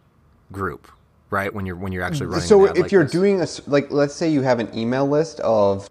group, 0.52 0.88
right? 1.30 1.52
When 1.52 1.66
you're 1.66 1.76
when 1.76 1.92
you're 1.92 2.02
actually 2.02 2.26
running. 2.26 2.46
so 2.46 2.64
an 2.64 2.70
ad 2.70 2.76
if 2.76 2.82
like 2.82 2.92
you're 2.92 3.04
this. 3.04 3.12
doing 3.12 3.40
a 3.40 3.46
like 3.66 3.90
let's 3.90 4.14
say 4.14 4.28
you 4.28 4.42
have 4.42 4.60
an 4.60 4.76
email 4.76 5.06
list 5.06 5.40
of 5.40 5.88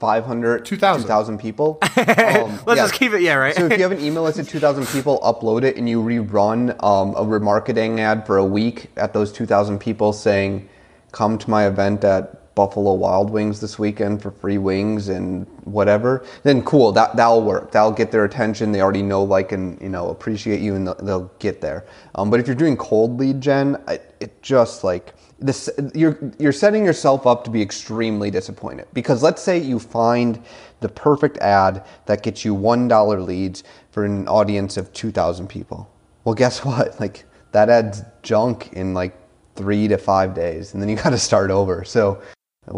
500 0.00 0.64
2,000. 0.64 1.02
2,000 1.02 1.38
people 1.38 1.78
um, 1.82 1.86
let's 1.96 2.66
yeah. 2.66 2.74
just 2.76 2.94
keep 2.94 3.12
it, 3.12 3.20
yeah, 3.20 3.34
right. 3.34 3.54
so 3.54 3.66
if 3.66 3.72
you 3.72 3.82
have 3.82 3.92
an 3.92 4.00
email 4.04 4.22
list 4.22 4.38
of 4.38 4.48
2,000 4.48 4.86
people, 4.86 5.20
upload 5.20 5.62
it, 5.62 5.76
and 5.76 5.90
you 5.90 6.02
rerun 6.02 6.70
um, 6.82 7.10
a 7.16 7.22
remarketing 7.22 8.00
ad 8.00 8.26
for 8.26 8.38
a 8.38 8.44
week 8.44 8.90
at 8.96 9.12
those 9.12 9.30
2,000 9.30 9.78
people 9.78 10.14
saying, 10.14 10.66
come 11.12 11.36
to 11.36 11.50
my 11.50 11.66
event 11.66 12.02
at 12.02 12.39
Buffalo 12.54 12.94
Wild 12.94 13.30
Wings 13.30 13.60
this 13.60 13.78
weekend 13.78 14.20
for 14.20 14.30
free 14.30 14.58
wings 14.58 15.08
and 15.08 15.46
whatever, 15.64 16.24
then 16.42 16.62
cool, 16.62 16.92
that, 16.92 17.16
that'll 17.16 17.42
work. 17.42 17.70
That'll 17.72 17.92
get 17.92 18.10
their 18.10 18.24
attention. 18.24 18.72
They 18.72 18.80
already 18.80 19.02
know, 19.02 19.22
like, 19.22 19.52
and, 19.52 19.80
you 19.80 19.88
know, 19.88 20.10
appreciate 20.10 20.60
you, 20.60 20.74
and 20.74 20.86
they'll, 20.86 20.96
they'll 20.96 21.30
get 21.38 21.60
there. 21.60 21.86
Um, 22.14 22.30
but 22.30 22.40
if 22.40 22.46
you're 22.46 22.56
doing 22.56 22.76
cold 22.76 23.18
lead 23.18 23.40
gen, 23.40 23.82
it, 23.88 24.14
it 24.20 24.42
just, 24.42 24.84
like, 24.84 25.14
this, 25.38 25.70
you're 25.94 26.18
you're 26.38 26.52
setting 26.52 26.84
yourself 26.84 27.26
up 27.26 27.44
to 27.44 27.50
be 27.50 27.62
extremely 27.62 28.30
disappointed 28.30 28.86
because 28.92 29.22
let's 29.22 29.40
say 29.40 29.56
you 29.56 29.78
find 29.78 30.42
the 30.80 30.88
perfect 30.88 31.38
ad 31.38 31.86
that 32.04 32.22
gets 32.22 32.44
you 32.44 32.52
one 32.54 32.88
dollar 32.88 33.20
leads 33.20 33.64
for 33.90 34.04
an 34.04 34.28
audience 34.28 34.76
of 34.76 34.92
two 34.92 35.10
thousand 35.10 35.48
people. 35.48 35.90
Well, 36.24 36.34
guess 36.34 36.62
what? 36.64 37.00
Like 37.00 37.24
that 37.52 37.70
ad's 37.70 38.02
junk 38.22 38.74
in 38.74 38.92
like 38.92 39.16
three 39.56 39.88
to 39.88 39.98
five 39.98 40.34
days, 40.34 40.74
and 40.74 40.82
then 40.82 40.88
you 40.88 40.96
got 40.96 41.10
to 41.10 41.18
start 41.18 41.50
over. 41.50 41.84
So, 41.84 42.20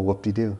whoop 0.00 0.22
de 0.22 0.32
doo. 0.32 0.58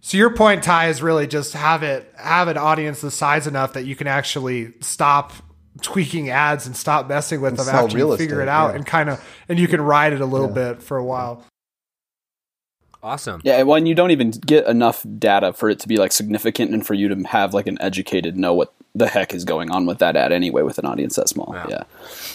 So 0.00 0.18
your 0.18 0.30
point, 0.34 0.62
Ty, 0.62 0.88
is 0.88 1.02
really 1.02 1.26
just 1.26 1.54
have 1.54 1.82
it 1.82 2.12
have 2.16 2.48
an 2.48 2.58
audience 2.58 3.00
the 3.00 3.10
size 3.10 3.46
enough 3.46 3.72
that 3.72 3.84
you 3.86 3.96
can 3.96 4.06
actually 4.06 4.74
stop 4.80 5.32
tweaking 5.80 6.28
ads 6.30 6.66
and 6.66 6.76
stop 6.76 7.08
messing 7.08 7.40
with 7.40 7.50
And 7.52 7.58
them 7.58 7.66
sell 7.66 7.84
after 7.86 7.98
you 7.98 8.16
figure 8.16 8.36
estate, 8.36 8.42
it 8.42 8.48
out 8.48 8.70
yeah. 8.70 8.76
and 8.76 8.86
kind 8.86 9.08
of 9.08 9.24
and 9.48 9.58
you 9.58 9.66
can 9.66 9.80
ride 9.80 10.12
it 10.12 10.20
a 10.20 10.26
little 10.26 10.48
Yeah. 10.48 10.72
bit 10.72 10.82
for 10.82 10.96
a 10.98 11.04
while. 11.04 11.42
awesome. 13.02 13.40
Yeah, 13.44 13.58
and 13.58 13.68
when 13.68 13.86
you 13.86 13.94
don't 13.94 14.10
even 14.12 14.30
get 14.30 14.66
enough 14.66 15.04
data 15.18 15.52
for 15.52 15.68
it 15.68 15.78
to 15.80 15.88
be 15.88 15.96
like 15.96 16.12
significant 16.12 16.70
and 16.72 16.86
for 16.86 16.94
you 16.94 17.08
to 17.08 17.16
have 17.28 17.52
like 17.54 17.66
an 17.66 17.76
educated 17.80 18.36
know 18.36 18.54
what 18.54 18.72
the 18.94 19.08
heck 19.08 19.34
is 19.34 19.44
going 19.44 19.70
on 19.70 19.84
with 19.86 19.98
that 19.98 20.16
ad 20.16 20.32
anyway 20.32 20.62
with 20.62 20.78
an 20.78 20.86
audience 20.86 21.16
that 21.16 21.28
small. 21.28 21.50
Yeah. 21.54 21.66
Yeah. 21.68 21.82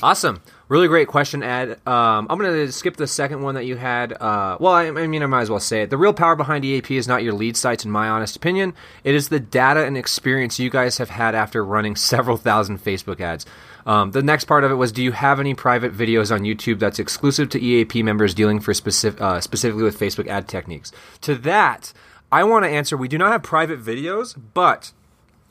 Awesome. 0.03 0.41
Really 0.69 0.87
great 0.87 1.07
question, 1.07 1.41
Ed. 1.41 1.79
Um, 1.87 2.27
I'm 2.29 2.37
going 2.37 2.53
to 2.53 2.71
skip 2.71 2.95
the 2.95 3.07
second 3.07 3.41
one 3.41 3.55
that 3.55 3.65
you 3.65 3.75
had. 3.75 4.13
Uh, 4.13 4.55
well, 4.59 4.71
I, 4.71 4.85
I 4.85 5.07
mean, 5.07 5.23
I 5.23 5.25
might 5.25 5.41
as 5.41 5.49
well 5.49 5.59
say 5.59 5.81
it. 5.81 5.89
The 5.89 5.97
real 5.97 6.13
power 6.13 6.35
behind 6.35 6.63
EAP 6.63 6.95
is 6.95 7.07
not 7.07 7.23
your 7.23 7.33
lead 7.33 7.57
sites, 7.57 7.85
in 7.85 7.89
my 7.89 8.07
honest 8.07 8.35
opinion. 8.35 8.75
It 9.03 9.15
is 9.15 9.29
the 9.29 9.39
data 9.39 9.83
and 9.83 9.97
experience 9.97 10.59
you 10.59 10.69
guys 10.69 10.99
have 10.99 11.09
had 11.09 11.33
after 11.33 11.65
running 11.65 11.95
several 11.95 12.37
thousand 12.37 12.83
Facebook 12.83 13.19
ads. 13.19 13.47
Um, 13.87 14.11
the 14.11 14.21
next 14.21 14.45
part 14.45 14.63
of 14.63 14.69
it 14.69 14.75
was 14.75 14.91
Do 14.91 15.01
you 15.01 15.11
have 15.11 15.39
any 15.39 15.55
private 15.55 15.91
videos 15.91 16.31
on 16.31 16.41
YouTube 16.41 16.77
that's 16.77 16.99
exclusive 16.99 17.49
to 17.49 17.59
EAP 17.59 18.03
members 18.03 18.35
dealing 18.35 18.59
for 18.59 18.71
specific, 18.75 19.19
uh, 19.19 19.41
specifically 19.41 19.81
with 19.81 19.99
Facebook 19.99 20.27
ad 20.27 20.47
techniques? 20.47 20.91
To 21.21 21.33
that, 21.33 21.93
I 22.31 22.43
want 22.43 22.65
to 22.65 22.69
answer 22.69 22.95
we 22.95 23.07
do 23.07 23.17
not 23.17 23.31
have 23.31 23.41
private 23.41 23.83
videos, 23.83 24.39
but 24.53 24.91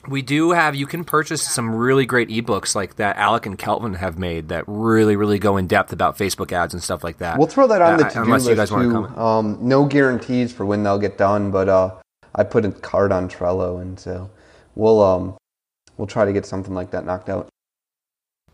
we 0.09 0.23
do 0.23 0.51
have 0.53 0.75
you 0.75 0.87
can 0.87 1.05
purchase 1.05 1.43
some 1.43 1.75
really 1.75 2.07
great 2.07 2.29
ebooks 2.29 2.75
like 2.75 2.97
that 2.97 3.17
Alec 3.17 3.47
and 3.47 3.59
Kelvin 3.59 3.95
have 3.95 4.19
made 4.19 4.49
that 4.49 4.65
really 4.67 5.17
really 5.17 5.39
go 5.39 5.57
in 5.57 5.67
depth 5.67 5.93
about 5.93 6.17
Facebook 6.19 6.53
ads 6.53 6.75
and 6.75 6.83
stuff 6.83 7.05
like 7.05 7.19
that. 7.19 7.39
We'll 7.39 7.47
throw 7.47 7.67
that 7.69 7.83
on 7.83 7.99
the 7.99 8.07
Uh, 8.07 8.09
to 8.09 8.15
do 8.15 8.23
unless 8.23 8.45
list 8.45 8.51
you 8.51 8.57
guys 8.57 8.71
want 8.73 8.85
to 8.85 8.89
too. 8.89 8.95
comment. 8.95 9.19
Um, 9.19 9.59
no 9.61 9.85
guarantees 9.85 10.53
for 10.53 10.65
when 10.67 10.83
they'll 10.83 10.99
get 10.99 11.19
done, 11.19 11.51
but 11.51 11.69
uh, 11.69 11.95
I 12.35 12.45
put 12.45 12.65
a 12.65 12.71
card 12.71 13.13
on 13.13 13.29
Trello, 13.29 13.81
and 13.81 13.99
so 13.99 14.31
we'll 14.75 15.03
um, 15.03 15.37
we'll 15.97 16.07
try 16.07 16.25
to 16.25 16.33
get 16.33 16.47
something 16.47 16.75
like 16.75 16.91
that 16.93 17.05
knocked 17.05 17.29
out. 17.29 17.49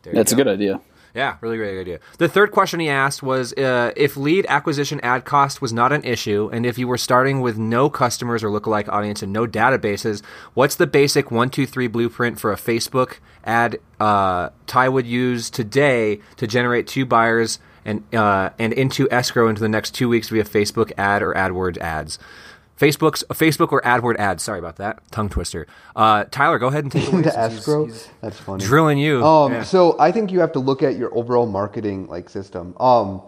There 0.03 0.13
you 0.13 0.17
That's 0.19 0.33
a 0.33 0.37
good 0.37 0.49
idea. 0.49 0.81
Yeah, 1.15 1.37
really 1.41 1.59
great 1.59 1.81
idea. 1.81 2.01
The 2.19 2.29
third 2.29 2.51
question 2.51 2.81
he 2.81 2.89
asked 2.89 3.23
was 3.23 3.53
uh, 3.53 3.93
if 3.97 4.17
lead 4.17 4.47
acquisition 4.49 5.01
ad 5.03 5.25
cost 5.25 5.63
was 5.63 5.73
not 5.73 5.93
an 5.93 6.03
issue, 6.03 6.51
and 6.53 6.67
if 6.67 6.77
you 6.77 6.89
were 6.89 6.99
starting 6.99 7.41
with 7.41 7.57
no 7.57 7.89
customers 7.89 8.43
or 8.43 8.49
lookalike 8.49 8.89
audience 8.89 9.23
and 9.23 9.33
no 9.33 9.47
databases, 9.47 10.23
what's 10.55 10.75
the 10.75 10.89
basic 10.89 11.31
one, 11.31 11.51
two, 11.51 11.67
three 11.67 11.87
blueprint 11.87 12.41
for 12.41 12.53
a 12.53 12.57
Facebook 12.57 13.19
ad 13.45 13.79
uh, 14.01 14.51
Ty 14.67 14.89
would 14.89 15.07
use 15.07 15.51
today 15.51 16.21
to 16.37 16.49
generate 16.49 16.89
two 16.89 17.07
buyers 17.07 17.61
and 17.85 18.03
uh, 18.13 18.51
and 18.59 18.73
into 18.73 19.09
escrow 19.13 19.49
into 19.49 19.61
the 19.61 19.69
next 19.69 19.93
two 19.95 20.09
weeks 20.09 20.31
via 20.31 20.43
Facebook 20.43 20.91
ad 20.99 21.23
or 21.23 21.33
AdWords 21.35 21.79
ads? 21.79 22.19
Facebook's 22.79 23.23
Facebook 23.31 23.73
or 23.73 23.81
AdWord 23.83 24.17
ads. 24.17 24.43
Sorry 24.43 24.59
about 24.59 24.77
that 24.77 25.01
tongue 25.11 25.29
twister. 25.29 25.67
Uh, 25.95 26.25
Tyler, 26.31 26.59
go 26.59 26.67
ahead 26.69 26.85
and 26.85 26.93
take 26.93 27.05
it 27.05 27.09
away. 27.13 27.23
to 27.23 27.31
since 27.31 27.37
he's- 27.53 27.59
escrow. 27.59 27.85
he's 27.87 28.09
That's 28.21 28.39
funny. 28.39 28.65
drilling 28.65 28.99
you. 28.99 29.25
Um, 29.25 29.53
Yeah. 29.53 29.63
so 29.63 29.97
I 29.99 30.11
think 30.13 30.33
you 30.33 30.41
have 30.41 30.53
to 30.53 30.59
look 30.59 30.83
at 30.83 30.97
your 30.97 31.15
overall 31.17 31.47
marketing 31.47 32.07
like 32.09 32.29
system. 32.29 32.75
Um, 32.81 33.23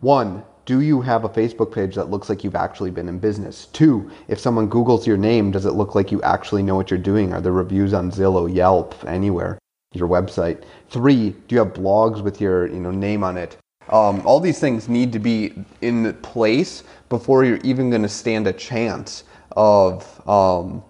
one, 0.00 0.44
do 0.66 0.80
you 0.80 1.00
have 1.00 1.24
a 1.24 1.28
Facebook 1.28 1.72
page 1.74 1.94
that 1.96 2.10
looks 2.10 2.28
like 2.28 2.44
you've 2.44 2.54
actually 2.54 2.90
been 2.90 3.08
in 3.08 3.18
business? 3.18 3.66
Two, 3.72 4.10
if 4.28 4.38
someone 4.38 4.68
Googles 4.70 5.06
your 5.06 5.16
name, 5.16 5.50
does 5.50 5.66
it 5.66 5.72
look 5.72 5.94
like 5.94 6.12
you 6.12 6.22
actually 6.22 6.62
know 6.62 6.76
what 6.76 6.90
you're 6.90 6.98
doing? 7.00 7.32
Are 7.32 7.40
there 7.40 7.52
reviews 7.52 7.92
on 7.92 8.10
Zillow, 8.10 8.52
Yelp, 8.52 8.94
anywhere, 9.06 9.58
your 9.94 10.08
website? 10.08 10.62
Three, 10.90 11.30
do 11.48 11.54
you 11.54 11.58
have 11.58 11.72
blogs 11.72 12.22
with 12.22 12.40
your 12.40 12.66
you 12.66 12.78
know 12.80 12.90
name 12.92 13.24
on 13.24 13.36
it? 13.36 13.56
Um, 13.90 14.22
all 14.24 14.40
these 14.40 14.60
things 14.60 14.88
need 14.88 15.12
to 15.12 15.18
be 15.18 15.52
in 15.80 16.14
place 16.22 16.84
before 17.08 17.44
you're 17.44 17.58
even 17.58 17.90
going 17.90 18.02
to 18.02 18.08
stand 18.08 18.46
a 18.46 18.52
chance 18.52 19.24
of 19.56 20.28
um, 20.28 20.82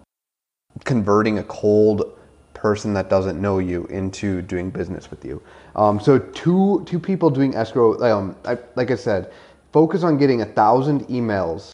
converting 0.84 1.38
a 1.38 1.42
cold 1.44 2.16
person 2.52 2.92
that 2.92 3.08
doesn't 3.08 3.40
know 3.40 3.58
you 3.58 3.86
into 3.86 4.42
doing 4.42 4.68
business 4.68 5.10
with 5.10 5.24
you. 5.24 5.42
Um, 5.76 5.98
so 5.98 6.18
two 6.18 6.84
two 6.86 6.98
people 6.98 7.30
doing 7.30 7.54
escrow, 7.54 7.98
um, 8.02 8.36
I, 8.44 8.58
like 8.76 8.90
I 8.90 8.96
said, 8.96 9.32
focus 9.72 10.02
on 10.02 10.18
getting 10.18 10.42
a 10.42 10.46
thousand 10.46 11.06
emails 11.08 11.70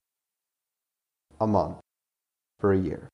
a 1.40 1.46
month 1.46 1.78
for 2.60 2.72
a 2.72 2.78
year. 2.78 3.08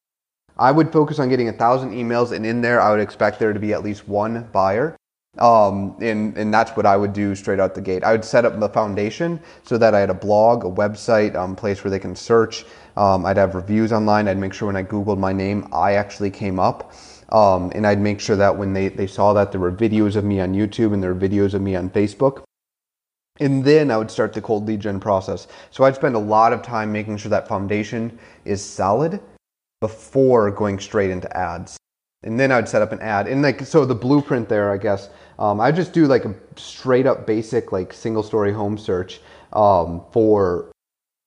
I 0.58 0.70
would 0.70 0.92
focus 0.92 1.18
on 1.18 1.30
getting 1.30 1.48
a 1.48 1.52
thousand 1.52 1.92
emails, 1.92 2.32
and 2.32 2.44
in 2.44 2.60
there, 2.60 2.80
I 2.80 2.90
would 2.90 3.00
expect 3.00 3.38
there 3.38 3.54
to 3.54 3.58
be 3.58 3.72
at 3.72 3.82
least 3.82 4.06
one 4.06 4.48
buyer. 4.52 4.96
Um, 5.38 5.96
and, 6.00 6.36
and 6.36 6.52
that's 6.52 6.72
what 6.72 6.84
I 6.84 6.96
would 6.96 7.14
do 7.14 7.34
straight 7.34 7.58
out 7.58 7.74
the 7.74 7.80
gate. 7.80 8.04
I 8.04 8.12
would 8.12 8.24
set 8.24 8.44
up 8.44 8.58
the 8.60 8.68
foundation 8.68 9.40
so 9.62 9.78
that 9.78 9.94
I 9.94 10.00
had 10.00 10.10
a 10.10 10.14
blog, 10.14 10.64
a 10.64 10.68
website, 10.68 11.34
um, 11.34 11.56
place 11.56 11.82
where 11.82 11.90
they 11.90 11.98
can 11.98 12.14
search. 12.14 12.66
Um, 12.98 13.24
I'd 13.24 13.38
have 13.38 13.54
reviews 13.54 13.92
online. 13.92 14.28
I'd 14.28 14.36
make 14.36 14.52
sure 14.52 14.66
when 14.66 14.76
I 14.76 14.82
Googled 14.82 15.18
my 15.18 15.32
name, 15.32 15.68
I 15.72 15.94
actually 15.94 16.30
came 16.30 16.58
up. 16.58 16.92
Um, 17.30 17.72
and 17.74 17.86
I'd 17.86 17.98
make 17.98 18.20
sure 18.20 18.36
that 18.36 18.54
when 18.54 18.74
they, 18.74 18.88
they 18.88 19.06
saw 19.06 19.32
that 19.32 19.52
there 19.52 19.60
were 19.60 19.72
videos 19.72 20.16
of 20.16 20.24
me 20.24 20.38
on 20.40 20.52
YouTube 20.52 20.92
and 20.92 21.02
there 21.02 21.14
were 21.14 21.28
videos 21.28 21.54
of 21.54 21.62
me 21.62 21.76
on 21.76 21.88
Facebook. 21.88 22.42
And 23.40 23.64
then 23.64 23.90
I 23.90 23.96
would 23.96 24.10
start 24.10 24.34
the 24.34 24.42
cold 24.42 24.68
lead 24.68 24.80
gen 24.80 25.00
process. 25.00 25.48
So 25.70 25.84
I'd 25.84 25.94
spend 25.94 26.14
a 26.14 26.18
lot 26.18 26.52
of 26.52 26.60
time 26.60 26.92
making 26.92 27.16
sure 27.16 27.30
that 27.30 27.48
foundation 27.48 28.18
is 28.44 28.62
solid 28.62 29.18
before 29.80 30.50
going 30.50 30.78
straight 30.78 31.10
into 31.10 31.34
ads. 31.34 31.78
And 32.22 32.38
then 32.38 32.52
I'd 32.52 32.68
set 32.68 32.82
up 32.82 32.92
an 32.92 33.00
ad. 33.00 33.26
And 33.26 33.42
like 33.42 33.62
so 33.62 33.84
the 33.86 33.94
blueprint 33.94 34.48
there, 34.48 34.70
I 34.70 34.76
guess, 34.76 35.08
um, 35.38 35.60
I 35.60 35.72
just 35.72 35.92
do 35.92 36.06
like 36.06 36.24
a 36.24 36.34
straight 36.56 37.06
up 37.06 37.26
basic 37.26 37.72
like 37.72 37.92
single 37.92 38.22
story 38.22 38.52
home 38.52 38.78
search 38.78 39.20
um, 39.52 40.02
for 40.12 40.70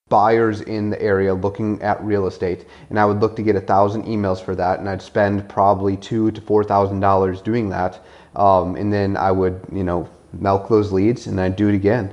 buyers 0.10 0.62
in 0.62 0.92
the 0.92 1.02
area 1.02 1.34
looking 1.34 1.82
at 1.82 2.04
real 2.04 2.28
estate 2.28 2.66
and 2.90 3.00
I 3.00 3.06
would 3.06 3.20
look 3.20 3.36
to 3.38 3.42
get 3.42 3.56
a 3.56 3.62
thousand 3.62 4.04
emails 4.04 4.44
for 4.44 4.56
that 4.56 4.80
and 4.80 4.88
I'd 4.88 5.02
spend 5.02 5.50
probably 5.50 5.98
two 5.98 6.32
to 6.32 6.42
four 6.42 6.64
thousand 6.64 7.00
dollars 7.00 7.42
doing 7.42 7.70
that 7.70 8.00
um, 8.36 8.76
and 8.76 8.94
then 8.94 9.18
I 9.18 9.32
would 9.32 9.62
you 9.72 9.84
know 9.84 10.08
milk 10.34 10.70
those 10.70 10.92
leads 10.92 11.26
and 11.26 11.42
I'd 11.42 11.56
do 11.56 11.70
it 11.70 11.76
again 11.76 12.12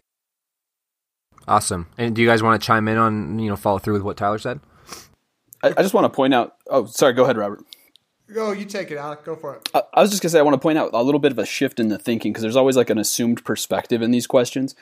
Awesome. 1.49 1.89
And 1.99 2.15
do 2.15 2.23
you 2.23 2.29
guys 2.29 2.43
want 2.43 2.61
to 2.61 2.65
chime 2.65 2.89
in 2.89 2.99
on 2.99 3.39
you 3.39 3.49
know 3.51 3.57
follow 3.57 3.79
through 3.79 3.95
with 3.95 4.03
what 4.03 4.17
Tyler 4.17 4.39
said? 4.39 4.61
I, 5.63 5.69
I 5.77 5.83
just 5.83 5.95
want 5.95 6.05
to 6.05 6.09
point 6.09 6.35
out. 6.35 6.57
Oh, 6.69 6.87
sorry. 6.87 7.13
Go 7.13 7.25
ahead, 7.25 7.37
Robert. 7.37 7.65
Go, 8.33 8.53
you 8.53 8.65
take 8.65 8.91
it, 8.91 8.97
Alec. 8.97 9.25
Go 9.25 9.37
for 9.37 9.57
it. 9.57 9.69
I, 9.75 9.83
I 9.95 10.01
was 10.01 10.11
just 10.11 10.23
gonna 10.23 10.31
say 10.31 10.39
I 10.39 10.43
want 10.43 10.55
to 10.55 10.61
point 10.61 10.79
out 10.79 10.91
a 10.93 11.03
little 11.03 11.21
bit 11.21 11.33
of 11.33 11.39
a 11.39 11.47
shift 11.47 11.79
in 11.79 11.89
the 11.89 11.99
thinking 11.99 12.33
because 12.33 12.43
there's 12.43 12.57
always 12.57 12.77
like 12.77 12.91
an 12.91 12.99
assumed 12.99 13.45
perspective 13.45 14.03
in 14.03 14.11
these 14.11 14.27
questions, 14.27 14.75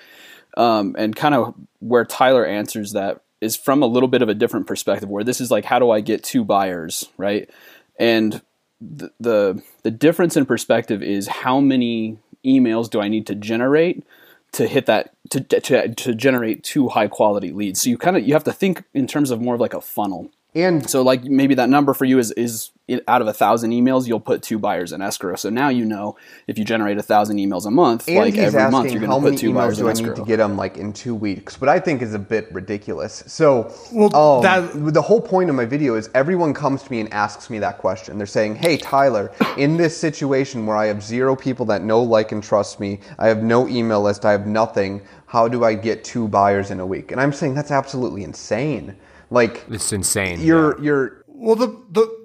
um, 0.57 0.95
and 0.99 1.17
kind 1.17 1.35
of 1.35 1.55
where 1.81 2.05
Tyler 2.05 2.47
answers 2.47 2.93
that 2.93 3.23
is 3.41 3.57
from 3.57 3.83
a 3.83 3.87
little 3.87 4.09
bit 4.09 4.23
of 4.23 4.29
a 4.29 4.35
different 4.35 4.67
perspective. 4.67 5.09
Where 5.09 5.25
this 5.25 5.41
is 5.41 5.51
like, 5.51 5.65
how 5.65 5.79
do 5.79 5.91
I 5.91 6.01
get 6.01 6.23
two 6.23 6.45
buyers, 6.45 7.09
right? 7.17 7.51
And 7.99 8.43
the 8.81 9.13
the, 9.19 9.63
the 9.83 9.91
difference 9.91 10.37
in 10.37 10.47
perspective 10.47 11.03
is 11.03 11.29
how 11.29 11.61
many 11.61 12.19
emails 12.45 12.89
do 12.89 13.01
I 13.01 13.09
need 13.09 13.27
to 13.27 13.35
generate 13.35 14.05
to 14.53 14.67
hit 14.67 14.87
that 14.87 15.15
to 15.31 15.41
to, 15.41 15.95
to 15.95 16.15
generate 16.15 16.63
two 16.63 16.89
high 16.89 17.09
quality 17.09 17.53
leads. 17.53 17.83
So 17.83 17.91
you 17.91 17.99
kind 17.99 18.17
of 18.17 18.27
you 18.27 18.35
have 18.35 18.45
to 18.45 18.53
think 18.53 18.85
in 18.95 19.07
terms 19.07 19.31
of 19.31 19.41
more 19.41 19.55
of 19.55 19.61
like 19.61 19.75
a 19.75 19.81
funnel. 19.81 20.31
And 20.55 20.89
So 20.89 21.03
like 21.03 21.25
maybe 21.25 21.55
that 21.55 21.69
number 21.69 21.95
for 21.95 22.05
you 22.05 22.19
is 22.19 22.33
is 22.33 22.71
out 23.07 23.23
of 23.23 23.29
a 23.29 23.33
thousand 23.33 23.71
emails, 23.71 24.09
you'll 24.09 24.19
put 24.19 24.43
two 24.43 24.59
buyers 24.59 24.91
in 24.93 25.01
escrow. 25.01 25.37
So 25.37 25.49
now 25.49 25.69
you 25.69 25.85
know 25.85 26.17
if 26.49 26.59
you 26.59 26.65
generate 26.65 26.99
a 26.99 27.03
thousand 27.03 27.37
emails 27.37 27.65
a 27.67 27.71
month, 27.71 28.09
And 28.09 28.17
like 28.17 28.35
he's 28.35 28.47
every 28.47 28.61
asking 28.61 28.73
month 28.73 28.93
you're 28.93 29.01
how 29.03 29.07
going 29.07 29.23
to 29.23 29.25
many 29.27 29.37
put 29.37 29.41
two 29.41 29.51
emails 29.53 29.55
buyers 29.55 29.79
do 29.79 29.89
in 29.89 29.91
I 29.91 29.93
need 30.11 30.17
to 30.17 30.25
get 30.25 30.37
them 30.39 30.57
like 30.57 30.77
in 30.77 30.93
two 30.93 31.15
weeks, 31.15 31.57
but 31.57 31.69
I 31.69 31.79
think 31.79 32.03
is 32.03 32.15
a 32.15 32.19
bit 32.19 32.53
ridiculous. 32.53 33.23
So, 33.29 33.73
Well, 33.93 34.17
um, 34.17 34.43
that- 34.43 34.93
the 34.95 35.03
whole 35.03 35.21
point 35.21 35.51
of 35.51 35.57
my 35.57 35.65
video 35.67 35.95
is 35.95 36.11
everyone 36.15 36.53
comes 36.53 36.83
to 36.83 36.91
me 36.91 36.99
and 37.01 37.13
asks 37.13 37.49
me 37.49 37.61
that 37.61 37.79
question. 37.79 38.19
They're 38.19 38.27
saying, 38.27 38.57
"Hey, 38.57 38.77
Tyler, 38.77 39.31
in 39.57 39.77
this 39.77 39.97
situation 39.97 40.67
where 40.67 40.77
I 40.77 40.87
have 40.87 41.01
zero 41.03 41.37
people 41.37 41.67
that 41.67 41.85
know, 41.85 42.03
like, 42.03 42.33
and 42.33 42.43
trust 42.43 42.81
me, 42.81 42.99
I 43.21 43.29
have 43.29 43.45
no 43.45 43.69
email 43.69 44.03
list, 44.03 44.25
I 44.25 44.33
have 44.33 44.47
nothing. 44.49 45.03
How 45.27 45.47
do 45.47 45.65
I 45.65 45.75
get 45.75 46.03
two 46.03 46.27
buyers 46.27 46.73
in 46.73 46.81
a 46.81 46.87
week?" 46.87 47.13
And 47.13 47.21
I'm 47.21 47.33
saying 47.33 47.55
that's 47.55 47.71
absolutely 47.71 48.25
insane. 48.25 48.97
Like, 49.31 49.65
It's 49.71 49.93
insane. 49.93 50.41
you're 50.41 50.81
you're 50.83 51.25
Well, 51.29 51.57
the 51.57 51.69
the 51.91 52.20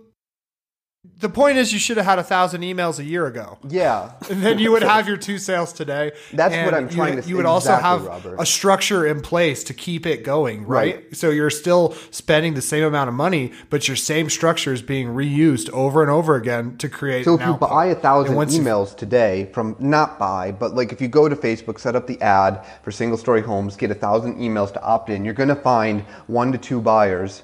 the 1.19 1.29
point 1.29 1.57
is, 1.57 1.71
you 1.73 1.79
should 1.79 1.97
have 1.97 2.05
had 2.05 2.19
a 2.19 2.23
thousand 2.23 2.61
emails 2.61 2.99
a 2.99 3.03
year 3.03 3.25
ago, 3.25 3.57
yeah. 3.67 4.11
and 4.29 4.41
then 4.43 4.59
you 4.59 4.71
would 4.71 4.83
have 4.83 5.07
your 5.07 5.17
two 5.17 5.37
sales 5.37 5.71
today. 5.73 6.11
That's 6.33 6.53
and 6.53 6.65
what 6.65 6.73
I'm 6.73 6.89
trying 6.89 7.15
would- 7.15 7.23
to 7.23 7.29
You 7.29 7.37
would 7.37 7.45
also 7.45 7.73
have 7.75 8.05
Robert. 8.05 8.35
a 8.39 8.45
structure 8.45 9.05
in 9.05 9.21
place 9.21 9.63
to 9.65 9.73
keep 9.73 10.05
it 10.05 10.23
going, 10.23 10.65
right? 10.65 10.95
Right. 10.95 11.15
So 11.15 11.29
you're 11.29 11.49
still 11.49 11.93
spending 12.11 12.53
the 12.53 12.61
same 12.61 12.83
amount 12.83 13.07
of 13.07 13.13
money, 13.15 13.53
but 13.69 13.87
your 13.87 13.97
same 13.97 14.29
structure 14.29 14.73
is 14.73 14.81
being 14.81 15.07
reused 15.07 15.69
over 15.71 16.01
and 16.01 16.11
over 16.11 16.35
again 16.35 16.77
to 16.77 16.89
create. 16.89 17.25
So 17.25 17.35
if 17.35 17.41
you 17.41 17.47
output. 17.53 17.69
buy 17.69 17.85
a 17.87 17.95
thousand 17.95 18.29
And 18.31 18.37
once 18.37 18.55
you- 18.55 18.61
emails 18.63 18.95
today 18.95 19.49
from 19.53 19.75
not 19.79 20.19
buy, 20.19 20.51
but 20.51 20.75
like 20.75 20.91
if 20.91 21.01
you 21.01 21.07
go 21.07 21.27
to 21.29 21.35
Facebook, 21.35 21.79
set 21.79 21.95
up 21.95 22.07
the 22.07 22.21
ad 22.21 22.65
for 22.83 22.91
single 22.91 23.17
story 23.17 23.41
homes, 23.41 23.75
get 23.75 23.89
a 23.91 23.95
thousand 23.95 24.35
emails 24.39 24.71
to 24.73 24.81
opt 24.83 25.09
in, 25.09 25.25
you're 25.25 25.33
going 25.33 25.49
to 25.49 25.55
find 25.55 26.01
one 26.27 26.51
to 26.51 26.57
two 26.57 26.81
buyers 26.81 27.43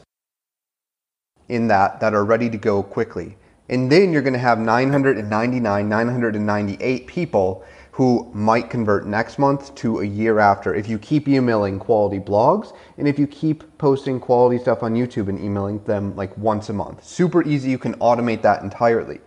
in 1.48 1.68
that 1.68 2.00
that 2.00 2.14
are 2.14 2.24
ready 2.24 2.50
to 2.50 2.58
go 2.58 2.82
quickly. 2.84 3.38
And 3.72 3.90
then 3.90 4.12
you're 4.12 4.22
going 4.22 4.34
to 4.34 4.40
have 4.40 4.60
999, 4.60 5.90
998 5.90 7.08
people 7.08 7.64
who 7.94 8.30
might 8.34 8.70
convert 8.70 9.06
next 9.08 9.40
month 9.40 9.74
to 9.76 10.02
a 10.02 10.06
year 10.06 10.40
after 10.40 10.76
if 10.76 10.90
you 10.90 11.00
keep 11.00 11.28
emailing 11.28 11.80
quality 11.80 12.20
blogs 12.20 12.76
and 12.98 13.08
if 13.08 13.18
you 13.18 13.28
keep 13.28 13.78
posting 13.78 14.20
quality 14.20 14.58
stuff 14.58 14.84
on 14.84 14.94
YouTube 14.94 15.30
and 15.30 15.40
emailing 15.40 15.82
them 15.86 16.16
like 16.18 16.38
once 16.38 16.68
a 16.70 16.74
month. 16.74 17.04
Super 17.04 17.48
easy, 17.48 17.70
you 17.70 17.78
can 17.78 17.96
automate 17.96 18.42
that 18.42 18.62
entirely. 18.62 19.20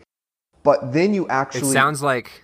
But 0.63 0.93
then 0.93 1.15
you 1.15 1.27
actually. 1.29 1.71
It 1.71 1.73
sounds 1.73 2.03
like 2.03 2.43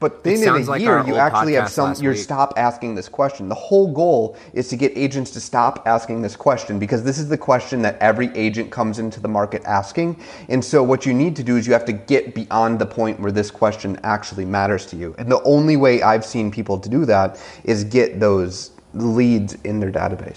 but 0.00 0.22
then 0.22 0.42
in 0.42 0.48
a 0.48 0.58
like 0.58 0.80
year, 0.80 1.04
you 1.06 1.16
actually 1.16 1.54
have 1.54 1.68
some. 1.68 1.94
You 2.00 2.14
stop 2.14 2.54
asking 2.56 2.94
this 2.94 3.08
question. 3.08 3.48
The 3.48 3.54
whole 3.54 3.92
goal 3.92 4.36
is 4.52 4.68
to 4.68 4.76
get 4.76 4.96
agents 4.96 5.32
to 5.32 5.40
stop 5.40 5.82
asking 5.86 6.22
this 6.22 6.36
question 6.36 6.78
because 6.78 7.02
this 7.02 7.18
is 7.18 7.28
the 7.28 7.38
question 7.38 7.82
that 7.82 7.98
every 7.98 8.28
agent 8.36 8.70
comes 8.70 9.00
into 9.00 9.18
the 9.20 9.28
market 9.28 9.62
asking. 9.64 10.20
And 10.48 10.64
so, 10.64 10.82
what 10.84 11.04
you 11.04 11.12
need 11.12 11.34
to 11.36 11.42
do 11.42 11.56
is 11.56 11.66
you 11.66 11.72
have 11.72 11.84
to 11.86 11.92
get 11.92 12.34
beyond 12.34 12.78
the 12.78 12.86
point 12.86 13.18
where 13.18 13.32
this 13.32 13.50
question 13.50 13.98
actually 14.04 14.44
matters 14.44 14.86
to 14.86 14.96
you. 14.96 15.16
And 15.18 15.30
the 15.30 15.42
only 15.42 15.76
way 15.76 16.02
I've 16.02 16.24
seen 16.24 16.50
people 16.50 16.78
to 16.78 16.88
do 16.88 17.04
that 17.06 17.42
is 17.64 17.82
get 17.82 18.20
those 18.20 18.70
leads 18.94 19.54
in 19.64 19.80
their 19.80 19.90
database. 19.90 20.34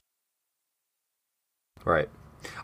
Right. 1.86 2.10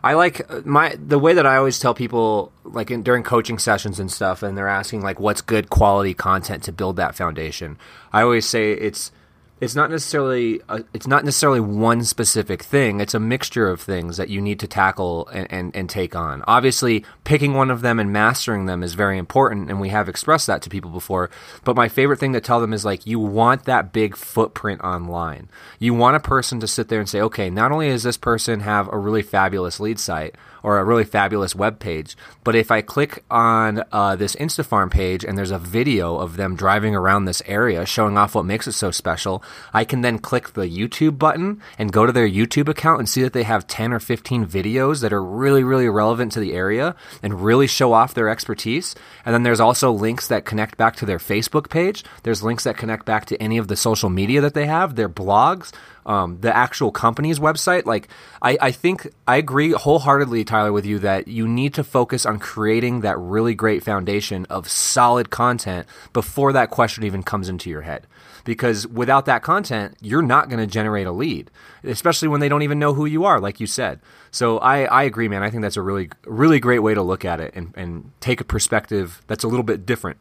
I 0.02 0.14
like 0.14 0.50
uh, 0.50 0.62
my 0.64 0.96
the 0.96 1.18
way 1.18 1.34
that 1.34 1.46
I 1.46 1.56
always 1.56 1.78
tell 1.78 1.94
people 1.94 2.52
like 2.64 2.90
in, 2.90 3.02
during 3.02 3.22
coaching 3.22 3.58
sessions 3.58 4.00
and 4.00 4.10
stuff, 4.10 4.42
and 4.42 4.56
they're 4.56 4.68
asking 4.68 5.02
like 5.02 5.20
what's 5.20 5.40
good 5.40 5.70
quality 5.70 6.14
content 6.14 6.62
to 6.64 6.72
build 6.72 6.96
that 6.96 7.14
foundation. 7.14 7.78
I 8.12 8.22
always 8.22 8.46
say 8.46 8.72
it's 8.72 9.12
it's 9.60 9.74
not 9.74 9.90
necessarily 9.90 10.60
a, 10.68 10.84
it's 10.92 11.06
not 11.06 11.24
necessarily 11.24 11.60
one 11.60 12.04
specific 12.04 12.62
thing. 12.62 13.00
It's 13.00 13.14
a 13.14 13.20
mixture 13.20 13.68
of 13.68 13.80
things 13.80 14.16
that 14.16 14.28
you 14.28 14.40
need 14.40 14.60
to 14.60 14.66
tackle 14.66 15.26
and, 15.28 15.46
and, 15.50 15.76
and 15.76 15.90
take 15.90 16.14
on. 16.14 16.44
Obviously, 16.46 17.04
picking 17.24 17.54
one 17.54 17.70
of 17.70 17.80
them 17.80 17.98
and 17.98 18.12
mastering 18.12 18.66
them 18.66 18.82
is 18.82 18.94
very 18.94 19.18
important, 19.18 19.70
and 19.70 19.80
we 19.80 19.88
have 19.88 20.08
expressed 20.08 20.46
that 20.46 20.62
to 20.62 20.70
people 20.70 20.90
before. 20.90 21.30
But 21.64 21.76
my 21.76 21.88
favorite 21.88 22.20
thing 22.20 22.32
to 22.34 22.40
tell 22.40 22.60
them 22.60 22.72
is 22.72 22.84
like 22.84 23.06
you 23.06 23.18
want 23.18 23.64
that 23.64 23.92
big 23.92 24.16
footprint 24.16 24.80
online. 24.82 25.48
You 25.78 25.94
want 25.94 26.16
a 26.16 26.20
person 26.20 26.60
to 26.60 26.66
sit 26.66 26.88
there 26.88 27.00
and 27.00 27.08
say, 27.08 27.20
okay, 27.20 27.50
not 27.50 27.72
only 27.72 27.88
does 27.88 28.02
this 28.04 28.16
person 28.16 28.60
have 28.60 28.88
a 28.92 28.98
really 28.98 29.22
fabulous 29.22 29.80
lead 29.80 29.98
site 29.98 30.36
or 30.62 30.78
a 30.78 30.84
really 30.84 31.04
fabulous 31.04 31.54
web 31.54 31.78
page, 31.78 32.16
but 32.44 32.54
if 32.54 32.70
I 32.70 32.82
click 32.82 33.24
on 33.30 33.84
uh, 33.92 34.16
this 34.16 34.34
InstaFarm 34.36 34.90
page 34.90 35.24
and 35.24 35.38
there's 35.38 35.50
a 35.50 35.58
video 35.58 36.18
of 36.18 36.36
them 36.36 36.56
driving 36.56 36.94
around 36.94 37.24
this 37.24 37.42
area 37.46 37.86
showing 37.86 38.18
off 38.18 38.34
what 38.34 38.44
makes 38.44 38.66
it 38.66 38.72
so 38.72 38.90
special, 38.90 39.42
I 39.72 39.84
can 39.84 40.02
then 40.02 40.18
click 40.18 40.52
the 40.52 40.68
YouTube 40.68 41.18
button 41.18 41.60
and 41.78 41.92
go 41.92 42.06
to 42.06 42.12
their 42.12 42.28
YouTube 42.28 42.68
account 42.68 43.00
and 43.00 43.08
see 43.08 43.22
that 43.22 43.32
they 43.32 43.42
have 43.42 43.66
10 43.66 43.92
or 43.92 44.00
15 44.00 44.46
videos 44.46 45.02
that 45.02 45.12
are 45.12 45.22
really, 45.22 45.62
really 45.62 45.88
relevant 45.88 46.32
to 46.32 46.40
the 46.40 46.54
area 46.54 46.94
and 47.22 47.42
really 47.44 47.66
show 47.66 47.92
off 47.92 48.14
their 48.14 48.28
expertise. 48.28 48.94
And 49.24 49.34
then 49.34 49.42
there's 49.42 49.60
also 49.60 49.90
links 49.90 50.28
that 50.28 50.44
connect 50.44 50.76
back 50.76 50.96
to 50.96 51.06
their 51.06 51.18
Facebook 51.18 51.68
page. 51.68 52.04
There's 52.22 52.42
links 52.42 52.64
that 52.64 52.76
connect 52.76 53.04
back 53.04 53.26
to 53.26 53.42
any 53.42 53.58
of 53.58 53.68
the 53.68 53.76
social 53.76 54.10
media 54.10 54.40
that 54.40 54.54
they 54.54 54.66
have, 54.66 54.94
their 54.96 55.08
blogs, 55.08 55.72
um, 56.08 56.38
the 56.40 56.54
actual 56.56 56.90
company's 56.90 57.38
website. 57.38 57.84
Like, 57.84 58.08
I, 58.40 58.56
I 58.60 58.70
think 58.72 59.12
I 59.28 59.36
agree 59.36 59.72
wholeheartedly, 59.72 60.44
Tyler, 60.44 60.72
with 60.72 60.86
you 60.86 60.98
that 61.00 61.28
you 61.28 61.46
need 61.46 61.74
to 61.74 61.84
focus 61.84 62.24
on 62.24 62.38
creating 62.38 63.02
that 63.02 63.18
really 63.18 63.54
great 63.54 63.82
foundation 63.82 64.46
of 64.46 64.68
solid 64.68 65.30
content 65.30 65.86
before 66.12 66.52
that 66.54 66.70
question 66.70 67.04
even 67.04 67.22
comes 67.22 67.48
into 67.48 67.68
your 67.68 67.82
head. 67.82 68.06
Because 68.48 68.86
without 68.86 69.26
that 69.26 69.42
content, 69.42 69.98
you're 70.00 70.22
not 70.22 70.48
going 70.48 70.58
to 70.58 70.66
generate 70.66 71.06
a 71.06 71.12
lead, 71.12 71.50
especially 71.84 72.28
when 72.28 72.40
they 72.40 72.48
don't 72.48 72.62
even 72.62 72.78
know 72.78 72.94
who 72.94 73.04
you 73.04 73.26
are, 73.26 73.40
like 73.40 73.60
you 73.60 73.66
said. 73.66 74.00
So 74.30 74.56
I, 74.60 74.84
I 74.84 75.02
agree, 75.02 75.28
man. 75.28 75.42
I 75.42 75.50
think 75.50 75.60
that's 75.60 75.76
a 75.76 75.82
really, 75.82 76.08
really 76.24 76.58
great 76.58 76.78
way 76.78 76.94
to 76.94 77.02
look 77.02 77.26
at 77.26 77.40
it 77.40 77.52
and, 77.54 77.74
and 77.76 78.10
take 78.20 78.40
a 78.40 78.44
perspective 78.44 79.20
that's 79.26 79.44
a 79.44 79.48
little 79.48 79.64
bit 79.64 79.84
different 79.84 80.16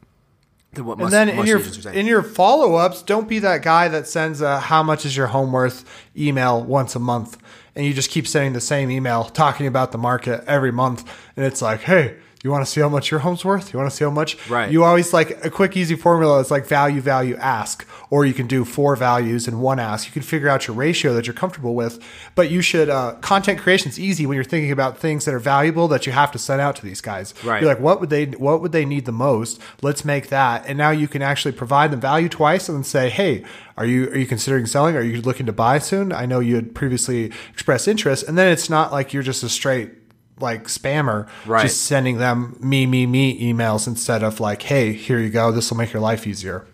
than 0.74 0.84
what 0.86 0.96
And 0.96 1.04
most, 1.04 1.12
then 1.12 1.30
in 1.30 1.38
most 1.38 1.48
your 1.48 1.60
agents 1.60 1.78
are 1.78 1.82
saying. 1.84 1.98
in 1.98 2.06
your 2.06 2.22
follow 2.22 2.76
ups, 2.76 3.02
don't 3.02 3.30
be 3.30 3.40
that 3.40 3.62
guy 3.62 3.88
that 3.88 4.10
sends 4.10 4.42
a 4.42 4.60
"How 4.60 4.84
much 4.84 5.06
is 5.06 5.16
your 5.16 5.28
home 5.28 5.54
worth?" 5.54 5.86
email 6.18 6.62
once 6.62 6.98
a 6.98 7.00
month, 7.00 7.38
and 7.78 7.86
you 7.86 7.94
just 7.94 8.12
keep 8.12 8.28
sending 8.28 8.52
the 8.52 8.60
same 8.60 8.92
email 8.92 9.24
talking 9.24 9.68
about 9.68 9.94
the 9.94 9.98
market 9.98 10.44
every 10.48 10.74
month, 10.74 11.10
and 11.38 11.46
it's 11.46 11.62
like, 11.62 11.80
hey. 11.84 12.18
You 12.44 12.52
want 12.52 12.66
to 12.66 12.72
see 12.72 12.82
how 12.82 12.90
much 12.90 13.10
your 13.12 13.22
home's 13.22 13.44
worth? 13.44 13.74
You 13.74 13.80
want 13.80 13.90
to 13.90 13.96
see 13.96 14.06
how 14.06 14.12
much? 14.12 14.50
Right. 14.50 14.72
You 14.72 14.84
always 14.84 15.12
like 15.14 15.44
a 15.44 15.50
quick, 15.50 15.76
easy 15.76 15.96
formula 15.96 16.40
is 16.40 16.52
like 16.52 16.68
value, 16.68 17.02
value, 17.02 17.36
ask, 17.38 17.88
or 18.10 18.26
you 18.26 18.34
can 18.34 18.48
do 18.48 18.64
four 18.64 18.96
values 18.96 19.48
and 19.48 19.62
one 19.62 19.80
ask. 19.80 20.06
You 20.08 20.14
can 20.14 20.22
figure 20.22 20.48
out 20.48 20.68
your 20.68 20.76
ratio 20.76 21.14
that 21.16 21.26
you're 21.26 21.34
comfortable 21.34 21.76
with, 21.76 22.04
but 22.36 22.52
you 22.52 22.62
should. 22.62 22.90
Uh, 22.90 23.14
content 23.22 23.60
is 23.68 24.00
easy 24.00 24.26
when 24.26 24.36
you're 24.36 24.44
thinking 24.44 24.72
about 24.72 24.98
things 24.98 25.26
that 25.26 25.34
are 25.34 25.40
valuable 25.40 25.88
that 25.88 26.06
you 26.06 26.12
have 26.12 26.32
to 26.32 26.40
send 26.40 26.62
out 26.62 26.76
to 26.78 26.84
these 26.84 27.02
guys. 27.02 27.34
Right. 27.44 27.62
You're 27.62 27.70
like, 27.70 27.82
what 27.82 28.00
would 28.00 28.10
they 28.10 28.26
what 28.26 28.62
would 28.62 28.72
they 28.72 28.86
need 28.86 29.06
the 29.06 29.12
most 29.12 29.60
let's 29.82 30.06
make 30.06 30.30
that 30.30 30.66
and 30.68 30.78
now 30.78 30.92
you 30.92 31.08
can 31.08 31.22
actually 31.22 31.52
provide 31.52 31.92
them 31.92 32.00
value 32.00 32.30
twice 32.30 32.70
and 32.70 32.78
then 32.78 32.84
say 32.84 33.10
hey 33.10 33.44
are 33.76 33.86
you 33.86 34.10
are 34.10 34.18
you 34.18 34.26
considering 34.26 34.66
selling 34.66 34.96
are 34.96 35.02
you 35.02 35.22
looking 35.22 35.46
to 35.46 35.54
buy 35.54 35.78
soon 35.80 36.12
i 36.12 36.26
know 36.26 36.40
you 36.40 36.56
had 36.56 36.74
previously 36.74 37.32
expressed 37.52 37.88
interest 37.88 38.28
and 38.28 38.38
then 38.38 38.52
it's 38.52 38.70
not 38.70 38.92
like 38.92 39.14
you're 39.14 39.24
just 39.24 39.44
a 39.44 39.50
straight 39.50 39.92
like 40.40 40.66
spammer 40.66 41.28
Right. 41.46 41.64
just 41.64 41.84
sending 41.84 42.18
them 42.18 42.58
me 42.60 42.86
me 42.86 43.06
me 43.06 43.40
emails 43.54 43.88
instead 43.88 44.24
of 44.24 44.40
like 44.40 44.62
hey 44.64 44.94
here 44.94 45.20
you 45.20 45.30
go 45.30 45.52
this 45.52 45.70
will 45.72 45.78
make 45.78 45.92
your 45.94 46.02
life 46.02 46.28
easier 46.28 46.66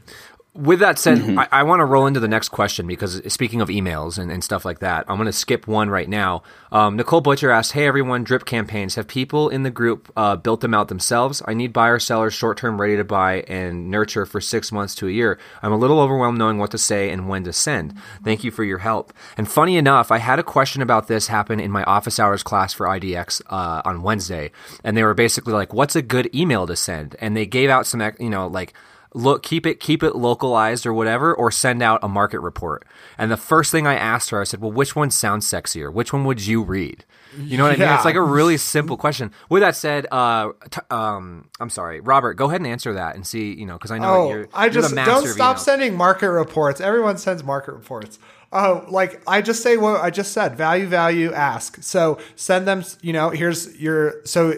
With 0.56 0.80
that 0.80 1.00
said, 1.00 1.18
Mm-hmm. 1.18 1.40
I, 1.40 1.48
I 1.52 1.64
want 1.64 1.80
to 1.80 1.86
roll 1.86 2.06
into 2.06 2.20
the 2.20 2.28
next 2.28 2.50
question 2.50 2.86
because 2.86 3.22
speaking 3.32 3.62
of 3.62 3.70
emails 3.70 4.18
and, 4.18 4.32
and 4.32 4.44
stuff 4.44 4.66
like 4.66 4.80
that, 4.80 5.06
I'm 5.08 5.18
going 5.18 5.26
to 5.26 5.34
skip 5.34 5.68
one 5.68 5.90
right 5.90 6.10
now. 6.10 6.44
Um, 6.72 6.96
Nicole 6.96 7.22
Butcher 7.22 7.50
asked, 7.50 7.72
"Hey 7.72 7.88
everyone, 7.88 8.24
drip 8.24 8.46
campaigns. 8.46 8.96
Have 8.96 9.08
people 9.08 9.50
in 9.50 9.64
the 9.64 9.72
group 9.72 10.12
uh, 10.16 10.36
built 10.36 10.62
them 10.62 10.74
out 10.74 10.90
themselves? 10.90 11.42
I 11.48 11.54
need 11.54 11.74
buyer 11.74 11.98
sellers 11.98 12.34
short 12.34 12.58
term 12.58 12.80
ready 12.80 12.98
to 12.98 13.04
buy 13.04 13.42
and 13.48 13.90
nurture 13.90 14.26
for 14.26 14.42
six 14.42 14.72
months 14.72 14.94
to 14.96 15.08
a 15.08 15.12
year. 15.12 15.40
I'm 15.62 15.72
a 15.72 15.78
little 15.78 16.00
overwhelmed 16.00 16.38
knowing 16.38 16.58
what 16.58 16.72
to 16.72 16.78
say 16.78 17.10
and 17.10 17.28
when 17.28 17.44
to 17.46 17.54
send. 17.54 17.96
Thank 18.24 18.44
you 18.44 18.52
for 18.52 18.64
your 18.64 18.80
help." 18.80 19.14
And 19.38 19.50
funny 19.50 19.78
enough, 19.78 20.12
I 20.12 20.18
had 20.18 20.40
a 20.40 20.44
question 20.44 20.82
about 20.82 21.08
this 21.08 21.28
happen 21.28 21.60
in 21.60 21.72
my 21.72 21.84
office 21.84 22.20
hours 22.20 22.44
class 22.44 22.74
for 22.74 22.86
IDX 22.86 23.42
uh, 23.50 23.82
on 23.86 24.04
Wednesday, 24.04 24.52
and 24.84 24.96
they 24.98 25.04
were 25.04 25.14
basically 25.16 25.54
like, 25.54 25.74
"What's 25.74 25.96
a 25.96 26.02
good 26.02 26.34
email 26.36 26.68
to 26.68 26.76
send?" 26.76 27.16
And 27.20 27.36
they 27.36 27.46
gave 27.46 27.70
out 27.70 27.88
some, 27.88 28.02
you 28.20 28.30
know, 28.30 28.48
like 28.48 28.74
look 29.16 29.44
keep 29.44 29.66
it 29.66 29.80
keep 29.80 30.02
it 30.04 30.16
localized 30.16 30.86
or 30.86 30.94
whatever 30.94 31.34
or 31.34 31.52
send 31.52 31.82
out 31.84 32.00
a 32.04 32.08
market 32.08 32.40
report 32.40 32.86
and 33.18 33.30
the 33.32 33.38
first 33.38 33.72
thing 33.72 33.86
i 33.88 33.96
asked 33.96 34.30
her 34.32 34.42
i 34.42 34.44
said 34.44 34.60
well 34.62 34.72
which 34.72 34.96
one 34.96 35.10
sounds 35.12 35.46
sexier 35.48 35.92
which 35.94 36.12
one 36.12 36.24
would 36.26 36.46
you 36.46 36.64
read 36.64 37.06
you 37.38 37.58
know 37.58 37.64
what 37.64 37.74
i 37.74 37.76
mean 37.78 37.88
it's 37.90 38.06
like 38.06 38.16
a 38.16 38.22
really 38.22 38.58
simple 38.58 38.96
question 38.98 39.32
with 39.50 39.62
that 39.62 39.76
said 39.76 40.06
uh 40.12 40.52
t- 40.70 40.82
um 40.92 41.48
i'm 41.60 41.70
sorry 41.70 42.00
robert 42.00 42.34
go 42.36 42.46
ahead 42.46 42.60
and 42.62 42.68
answer 42.68 42.94
that 42.94 43.16
and 43.16 43.26
see 43.26 43.54
you 43.54 43.66
know 43.66 43.74
because 43.74 43.92
i 43.92 43.98
know 43.98 44.14
Oh, 44.14 44.30
you're, 44.30 44.48
I 44.54 44.66
you're 44.66 44.74
just 44.74 44.90
the 44.92 44.96
master 44.96 45.12
don't 45.12 45.28
stop 45.28 45.56
email. 45.56 45.64
sending 45.64 45.98
market 45.98 46.30
reports. 46.32 46.80
Everyone 46.82 47.18
sends 47.18 47.44
market 47.44 47.74
reports. 47.74 48.20
Oh, 48.54 48.86
like 48.88 49.22
I 49.28 49.42
just 49.42 49.64
say 49.64 49.78
what 49.78 50.00
I 50.02 50.10
just 50.10 50.32
said. 50.32 50.56
Value, 50.56 50.86
value, 50.86 51.34
ask. 51.34 51.82
So 51.82 52.20
send 52.36 52.68
them. 52.68 52.84
You 53.02 53.14
know, 53.14 53.30
here's 53.30 53.80
your 53.80 54.22
so. 54.26 54.54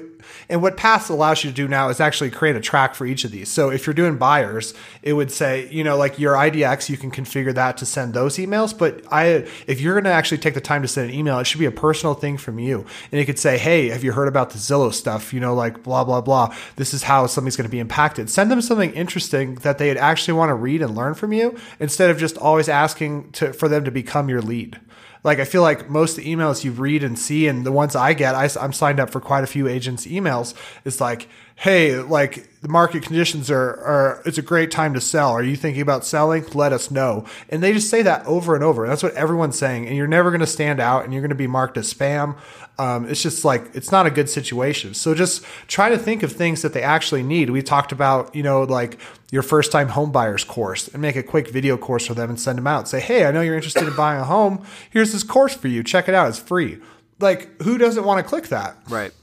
And 0.50 0.63
what 0.63 0.76
Pass 0.76 1.08
allows 1.10 1.43
you 1.43 1.52
to 1.52 1.56
do 1.56 1.67
now 1.67 1.89
is 1.89 2.00
actually 2.00 2.32
create 2.32 2.56
a 2.56 2.60
track 2.60 2.96
for 2.96 3.06
each 3.06 3.26
of 3.26 3.32
these. 3.32 3.48
So 3.48 3.70
if 3.70 3.86
you're 3.86 3.93
doing 3.93 4.17
buyers, 4.17 4.74
it 5.04 5.13
would 5.13 5.32
say, 5.32 5.70
you 5.70 5.84
know, 5.84 5.98
like 5.98 6.17
your 6.17 6.34
IDX, 6.34 6.89
you 6.89 6.98
can 6.98 7.12
configure 7.12 7.54
that 7.54 7.78
to 7.78 7.86
send 7.86 8.15
those 8.15 8.38
emails. 8.38 8.76
But 8.76 9.04
I, 9.12 9.46
if 9.67 9.80
you're 9.80 9.93
going 9.93 10.06
to 10.06 10.10
actually 10.10 10.39
take 10.39 10.56
the 10.56 10.62
time 10.62 10.82
to 10.82 10.88
send 10.88 11.12
an 11.12 11.15
email, 11.15 11.38
it 11.38 11.46
should 11.46 11.60
be 11.60 11.67
a 11.67 11.72
personal 11.72 12.15
thing 12.15 12.38
from 12.38 12.58
you. 12.58 12.88
And 13.12 13.22
it 13.22 13.26
could 13.26 13.38
say, 13.38 13.60
hey, 13.60 13.89
have 13.89 14.04
you 14.04 14.13
heard 14.13 14.28
about 14.28 14.50
the 14.50 14.58
Zillow 14.58 14.91
stuff? 14.91 15.32
You 15.32 15.39
know, 15.39 15.54
like 15.54 15.84
blah 15.84 16.04
blah 16.04 16.22
blah. 16.22 16.56
This 16.76 16.96
is 16.96 17.04
how 17.04 17.28
going 17.28 17.65
to 17.65 17.70
be 17.70 17.80
impacted. 17.80 18.30
Send 18.32 18.50
them 18.50 18.62
something 18.62 18.93
interesting 18.93 19.56
that 19.56 19.78
they'd 19.78 19.98
actually 19.98 20.34
want 20.34 20.50
to 20.50 20.56
read 20.56 20.82
and 20.82 20.96
learn 20.96 21.13
from 21.13 21.34
you, 21.34 21.56
instead 21.80 22.10
of 22.10 22.17
just 22.17 22.36
always 22.38 22.67
asking 22.67 23.32
to 23.34 23.54
for 23.54 23.67
them 23.67 23.85
to 23.86 23.91
become 23.91 24.30
your 24.30 24.41
lead. 24.41 24.80
Like 25.24 25.39
I 25.39 25.45
feel 25.45 25.63
like 25.63 25.89
most 25.89 26.15
the 26.15 26.26
emails 26.26 26.63
you 26.63 26.71
read 26.71 27.04
and 27.04 27.17
see, 27.17 27.48
and 27.48 27.65
the 27.65 27.71
ones 27.71 27.95
I 27.95 28.13
get, 28.13 28.36
I, 28.36 28.48
am 28.63 28.74
signed 28.74 29.00
up 29.00 29.10
for 29.10 29.19
quite 29.19 29.43
a 29.43 29.48
few 29.48 29.67
agents' 29.67 30.06
emails. 30.06 30.54
It's 30.86 31.02
like, 31.02 31.28
hey, 31.56 31.98
like 31.98 32.62
the 32.62 32.68
market 32.68 33.04
conditions 33.04 33.50
are, 33.50 33.70
are, 33.82 34.22
it's 34.26 34.38
a 34.38 34.41
great 34.41 34.72
time 34.72 34.94
to 34.94 35.02
sell. 35.02 35.32
Are 35.32 35.44
you 35.44 35.56
thinking 35.56 35.82
about 35.82 36.06
selling? 36.06 36.46
Let 36.54 36.74
us 36.74 36.91
know. 36.91 37.26
And 37.50 37.63
they 37.63 37.74
just 37.74 37.89
say 37.89 38.02
that 38.02 38.26
over 38.26 38.56
and 38.56 38.63
over. 38.63 38.88
That's 38.88 39.02
what 39.02 39.13
everyone's 39.13 39.58
saying. 39.58 39.88
And 39.88 39.96
you're 39.96 40.08
never 40.08 40.32
going 40.32 40.41
to 40.41 40.48
stand 40.48 40.80
out, 40.80 41.06
and 41.06 41.13
you're 41.13 41.22
going 41.22 41.30
to 41.30 41.36
be 41.36 41.48
marked 41.48 41.78
as 41.78 41.91
spam. 41.94 42.38
Um, 42.78 43.08
it's 43.08 43.22
just 43.22 43.46
like 43.46 43.74
it's 43.74 43.89
not 43.89 44.06
a 44.06 44.12
good 44.12 44.30
situation. 44.30 44.94
So 44.94 45.15
just 45.15 45.46
try 45.68 45.88
to 45.88 45.98
think 45.98 46.24
of 46.24 46.34
things 46.34 46.62
that 46.62 46.74
they 46.74 46.82
actually 46.82 47.24
need. 47.24 47.50
We 47.50 47.62
talked 47.62 47.94
about, 47.94 48.36
you 48.36 48.44
know, 48.44 48.63
like 48.63 49.00
your 49.32 49.44
first 49.44 49.72
time 49.72 49.88
home 49.88 50.12
buyers 50.12 50.44
course 50.44 50.89
and 50.89 51.02
make 51.02 51.15
a 51.15 51.24
quick 51.24 51.50
video 51.52 51.78
course 51.78 52.06
for 52.06 52.15
them 52.15 52.30
and 52.30 52.39
send 52.39 52.58
them 52.58 52.68
out. 52.68 52.89
Say, 52.89 53.00
hey, 53.00 53.26
I 53.26 53.32
know 53.32 53.39
you're 53.39 53.56
interested 53.56 53.88
in 53.88 53.96
buying 53.96 54.20
a 54.20 54.26
home. 54.26 54.65
Here's 54.89 55.13
this 55.13 55.24
course 55.24 55.56
for 55.56 55.70
you. 55.70 55.84
Check 55.84 56.10
it 56.10 56.15
out. 56.15 56.28
It's 56.28 56.39
free. 56.39 56.80
Like, 57.20 57.62
who 57.62 57.78
doesn't 57.78 58.04
want 58.04 58.24
to 58.24 58.30
click 58.30 58.50
that? 58.50 58.76
right 58.89 59.13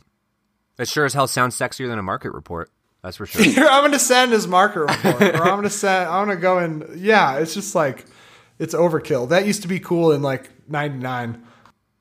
it 0.79 0.89
sure 0.89 1.05
as 1.05 1.15
hell 1.15 1.27
sounds 1.27 1.57
sexier 1.57 1.89
than 1.89 1.99
a 1.99 2.03
market 2.03 2.33
report 2.33 2.71
that's 3.03 3.17
for 3.17 3.27
sure 3.27 3.43
Here, 3.45 3.67
I'm 3.69 3.83
going 3.83 3.93
to 3.93 3.99
send 3.99 4.33
his 4.33 4.47
market 4.47 4.81
report, 4.81 5.23
or 5.23 5.43
I'm 5.43 5.55
going 5.55 5.63
to 5.65 5.71
send. 5.71 6.09
I'm 6.09 6.27
going 6.27 6.37
to 6.37 6.41
go 6.41 6.59
and 6.59 7.01
yeah, 7.01 7.39
it's 7.39 7.55
just 7.55 7.75
like 7.75 8.05
it's 8.59 8.75
overkill. 8.75 9.29
That 9.31 9.45
used 9.45 9.63
to 9.63 9.69
be 9.69 9.81
cool 9.81 10.13
in 10.13 10.23
like 10.23 10.51
'99. 10.69 11.43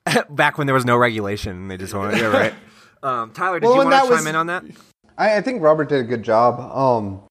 back 0.29 0.57
when 0.57 0.65
there 0.67 0.73
was 0.73 0.85
no 0.85 0.97
regulation 0.97 1.67
they 1.67 1.77
just 1.77 1.93
wanted 1.93 2.17
yeah 2.17 2.25
right 2.25 2.53
um, 3.03 3.31
tyler 3.33 3.59
did 3.59 3.67
Well, 3.67 3.75
you 3.75 3.83
want 3.85 3.91
to 3.91 3.99
chime 3.99 4.09
was- 4.09 4.25
in 4.25 4.35
on 4.35 4.47
that 4.47 4.63
I, 5.17 5.37
I 5.37 5.41
think 5.41 5.61
Robert 5.61 5.89
did 5.89 5.99
a 5.99 6.03
good 6.03 6.23
job. 6.23 6.59
Um, 6.59 7.21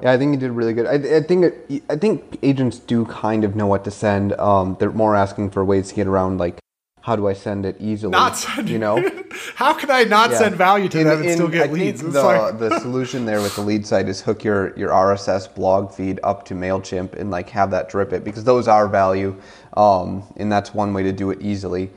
yeah, 0.00 0.12
I 0.12 0.16
think 0.16 0.32
he 0.32 0.38
did 0.38 0.52
really 0.52 0.72
good. 0.72 0.86
I, 0.86 1.16
I 1.18 1.22
think 1.22 1.44
it, 1.44 1.82
I 1.90 1.96
think 1.96 2.38
agents 2.42 2.78
do 2.78 3.04
kind 3.04 3.44
of 3.44 3.54
know 3.54 3.66
what 3.66 3.84
to 3.84 3.90
send. 3.90 4.32
Um, 4.34 4.76
they're 4.80 4.90
more 4.90 5.14
asking 5.14 5.50
for 5.50 5.62
ways 5.64 5.88
to 5.88 5.94
get 5.94 6.06
around, 6.06 6.38
like 6.38 6.58
how 7.02 7.16
do 7.16 7.26
I 7.28 7.32
send 7.32 7.64
it 7.64 7.76
easily? 7.80 8.10
Not 8.12 8.36
send 8.36 8.68
you 8.68 8.78
know. 8.78 8.96
How 9.54 9.72
can 9.74 9.90
I 9.90 10.04
not 10.04 10.30
Yeah. 10.32 10.38
send 10.38 10.56
value 10.56 10.88
to 10.90 10.98
In- 11.00 11.06
them 11.06 11.18
and 11.20 11.26
in- 11.28 11.34
still 11.36 11.48
get 11.48 11.62
think 11.68 11.72
leads? 11.74 12.02
It's 12.02 12.12
The, 12.12 12.22
like- 12.22 12.58
the 12.58 12.78
solution 12.86 13.24
there 13.26 13.40
with 13.40 13.54
the 13.56 13.62
lead 13.62 13.86
site 13.86 14.08
is 14.08 14.20
hook 14.20 14.42
your, 14.44 14.76
your 14.76 14.90
RSS 14.90 15.54
blog 15.54 15.92
feed 15.92 16.18
up 16.22 16.44
to 16.46 16.54
Mailchimp 16.54 17.14
and 17.14 17.30
like 17.30 17.48
have 17.50 17.70
that 17.70 17.88
drip 17.88 18.12
it 18.12 18.22
because 18.24 18.44
those 18.44 18.68
are 18.68 18.86
value, 18.88 19.34
um, 19.76 20.24
and 20.36 20.50
that's 20.52 20.74
one 20.74 20.92
way 20.92 21.02
to 21.04 21.12
do 21.12 21.30
it 21.30 21.40
easily. 21.40 21.90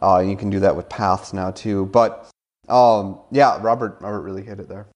Uh, 0.00 0.16
and 0.18 0.30
you 0.30 0.36
can 0.36 0.48
do 0.50 0.60
that 0.60 0.74
with 0.76 0.88
paths 0.88 1.32
now 1.32 1.50
too. 1.50 1.86
But 1.86 2.28
um, 2.68 3.18
yeah, 3.30 3.58
Robert 3.60 3.98
Robert 4.00 4.20
really 4.22 4.42
hit 4.42 4.58
it 4.60 4.68
there. 4.68 4.86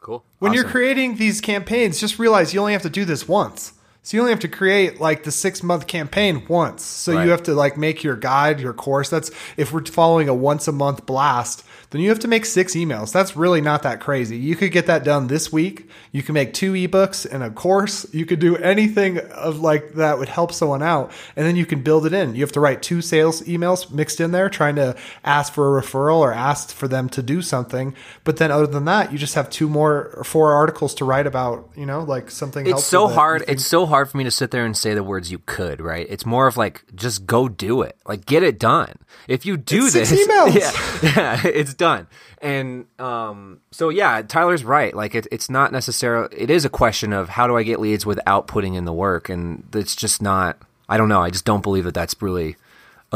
cool 0.00 0.24
when 0.38 0.52
you're 0.52 0.64
creating 0.64 1.16
these 1.16 1.40
campaigns, 1.40 1.98
just 2.00 2.18
realize 2.18 2.52
you 2.52 2.60
only 2.60 2.72
have 2.72 2.82
to 2.82 2.90
do 2.90 3.04
this 3.04 3.26
once. 3.28 3.72
So 4.06 4.16
you 4.16 4.20
only 4.20 4.30
have 4.30 4.38
to 4.40 4.48
create 4.48 5.00
like 5.00 5.24
the 5.24 5.32
six 5.32 5.64
month 5.64 5.88
campaign 5.88 6.44
once. 6.46 6.84
So 6.84 7.12
Right. 7.12 7.24
you 7.24 7.32
have 7.32 7.42
to 7.42 7.54
like 7.54 7.76
make 7.76 8.04
your 8.04 8.14
guide, 8.14 8.60
your 8.60 8.72
course. 8.72 9.10
That's 9.10 9.32
if 9.56 9.72
we're 9.72 9.84
following 9.84 10.28
a 10.28 10.34
once 10.34 10.68
a 10.68 10.72
month 10.72 11.06
blast, 11.06 11.64
then 11.90 12.00
you 12.00 12.08
have 12.08 12.18
to 12.20 12.28
make 12.28 12.44
six 12.44 12.74
emails. 12.74 13.12
That's 13.12 13.36
really 13.36 13.60
not 13.60 13.82
that 13.84 14.00
crazy. 14.00 14.36
You 14.36 14.56
could 14.56 14.72
get 14.72 14.86
that 14.86 15.04
done 15.04 15.28
this 15.28 15.52
week. 15.52 15.88
You 16.12 16.22
can 16.22 16.34
make 16.34 16.52
two 16.52 16.72
ebooks 16.72 17.24
and 17.30 17.42
a 17.42 17.50
course. 17.50 18.06
You 18.12 18.26
could 18.26 18.38
do 18.40 18.56
anything 18.56 19.18
of 19.18 19.60
like 19.60 19.94
that 19.94 20.18
would 20.18 20.28
help 20.28 20.52
someone 20.52 20.82
out, 20.82 21.12
and 21.36 21.46
then 21.46 21.56
you 21.56 21.66
can 21.66 21.82
build 21.82 22.06
it 22.06 22.12
in. 22.12 22.34
You 22.34 22.40
have 22.42 22.52
to 22.52 22.60
write 22.60 22.82
two 22.82 23.00
sales 23.02 23.42
emails 23.42 23.90
mixed 23.90 24.20
in 24.20 24.32
there, 24.32 24.48
trying 24.48 24.76
to 24.76 24.96
ask 25.24 25.52
for 25.52 25.78
a 25.78 25.82
referral 25.82 26.18
or 26.18 26.32
ask 26.32 26.74
for 26.74 26.88
them 26.88 27.08
to 27.10 27.22
do 27.22 27.42
something. 27.42 27.94
But 28.24 28.38
then 28.38 28.50
other 28.50 28.66
than 28.66 28.84
that, 28.86 29.12
you 29.12 29.18
just 29.18 29.34
have 29.34 29.48
two 29.50 29.68
more 29.68 30.10
or 30.16 30.24
four 30.24 30.52
articles 30.52 30.94
to 30.96 31.04
write 31.04 31.26
about. 31.26 31.70
You 31.76 31.86
know, 31.86 32.00
like 32.00 32.30
something. 32.30 32.66
It's 32.66 32.84
so 32.84 33.06
hard. 33.08 33.44
It's 33.46 33.64
so 33.66 33.86
hard 33.86 34.10
for 34.10 34.16
me 34.16 34.24
to 34.24 34.30
sit 34.30 34.50
there 34.50 34.64
and 34.64 34.76
say 34.76 34.94
the 34.94 35.02
words 35.04 35.30
you 35.30 35.40
could, 35.46 35.80
right? 35.80 36.06
It's 36.08 36.26
more 36.26 36.46
of 36.46 36.56
like 36.56 36.82
just 36.94 37.26
go 37.26 37.48
do 37.48 37.82
it. 37.82 37.96
Like 38.06 38.26
get 38.26 38.42
it 38.42 38.58
done. 38.58 38.94
If 39.28 39.44
you 39.46 39.56
do 39.56 39.84
It's 39.86 39.94
this, 39.94 40.08
six 40.10 40.26
emails. 40.28 40.54
yeah, 40.54 41.12
yeah, 41.16 41.46
it's 41.46 41.74
done. 41.76 42.06
And 42.42 42.86
um, 42.98 43.60
so 43.70 43.88
yeah, 43.88 44.22
Tyler's 44.22 44.64
right. 44.64 44.94
Like 44.94 45.14
it, 45.14 45.26
it's 45.30 45.50
not 45.50 45.72
necessarily. 45.72 46.28
It 46.36 46.50
is 46.50 46.64
a 46.64 46.70
question 46.70 47.12
of 47.12 47.28
how 47.30 47.46
do 47.46 47.56
I 47.56 47.62
get 47.62 47.80
leads 47.80 48.06
without 48.06 48.46
putting 48.46 48.74
in 48.74 48.84
the 48.84 48.92
work, 48.92 49.28
and 49.28 49.64
it's 49.74 49.96
just 49.96 50.20
not. 50.22 50.58
I 50.88 50.96
don't 50.96 51.08
know. 51.08 51.20
I 51.20 51.30
just 51.30 51.44
don't 51.44 51.62
believe 51.62 51.84
that 51.84 51.94
that's 51.94 52.14
really 52.22 52.56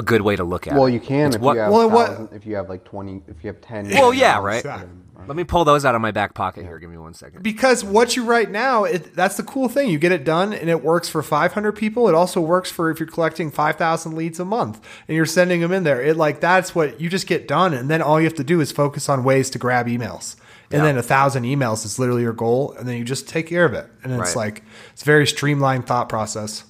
a 0.00 0.02
good 0.02 0.22
way 0.22 0.34
to 0.34 0.42
look 0.44 0.66
at 0.66 0.72
it. 0.72 0.76
Well, 0.76 0.88
you 0.88 0.98
can 1.00 1.28
It's 1.28 1.36
if 1.36 1.42
what- 1.42 1.54
you 1.54 1.60
have 1.60 1.72
well, 1.72 1.88
what- 1.88 2.32
if 2.32 2.44
you 2.44 2.56
have 2.56 2.68
like 2.68 2.82
twenty, 2.84 3.22
if 3.28 3.44
you 3.44 3.48
have 3.48 3.60
ten. 3.60 3.88
Well, 3.90 4.12
yeah, 4.12 4.38
right. 4.40 4.56
Exactly. 4.58 4.88
Let 5.26 5.36
me 5.36 5.44
pull 5.44 5.66
those 5.66 5.84
out 5.84 5.94
of 5.94 6.00
my 6.00 6.12
back 6.12 6.32
pocket 6.32 6.64
here. 6.64 6.78
Give 6.78 6.88
me 6.90 6.96
one 6.96 7.12
second. 7.12 7.42
because 7.42 7.84
what 7.84 8.16
you 8.16 8.24
write 8.24 8.50
now, 8.50 8.84
it, 8.84 9.14
that's 9.14 9.36
the 9.36 9.42
cool 9.42 9.68
thing. 9.68 9.90
You 9.90 9.98
get 9.98 10.12
it 10.12 10.24
done, 10.24 10.54
and 10.54 10.70
it 10.70 10.82
works 10.82 11.10
for 11.10 11.22
500 11.22 11.72
people. 11.72 12.08
It 12.08 12.14
also 12.14 12.40
works 12.40 12.70
for 12.70 12.90
if 12.90 12.98
you're 12.98 13.06
collecting 13.06 13.50
5,000 13.50 14.14
leads 14.16 14.40
a 14.40 14.46
month 14.46 14.80
and 15.06 15.14
you're 15.16 15.26
sending 15.26 15.60
them 15.60 15.72
in 15.72 15.84
there. 15.84 16.00
It 16.00 16.16
like 16.16 16.40
that's 16.40 16.74
what 16.74 17.02
you 17.02 17.10
just 17.10 17.26
get 17.26 17.46
done, 17.46 17.74
and 17.74 17.90
then 17.90 18.00
all 18.00 18.18
you 18.18 18.24
have 18.24 18.34
to 18.36 18.44
do 18.44 18.62
is 18.62 18.72
focus 18.72 19.10
on 19.10 19.22
ways 19.22 19.50
to 19.50 19.58
grab 19.58 19.86
emails. 19.88 20.36
And 20.72 20.78
Yeah. 20.80 20.84
then 20.86 20.96
a 20.98 21.02
thousand 21.02 21.44
emails 21.44 21.84
is 21.84 21.98
literally 21.98 22.22
your 22.22 22.32
goal, 22.32 22.74
and 22.78 22.88
then 22.88 22.96
you 22.96 23.04
just 23.04 23.28
take 23.28 23.46
care 23.46 23.66
of 23.66 23.74
it. 23.74 23.86
And 24.02 24.12
it's 24.14 24.34
Right. 24.34 24.36
like 24.36 24.64
it's 24.94 25.02
a 25.02 25.04
very 25.04 25.26
streamlined 25.26 25.86
thought 25.86 26.08
process. 26.08 26.64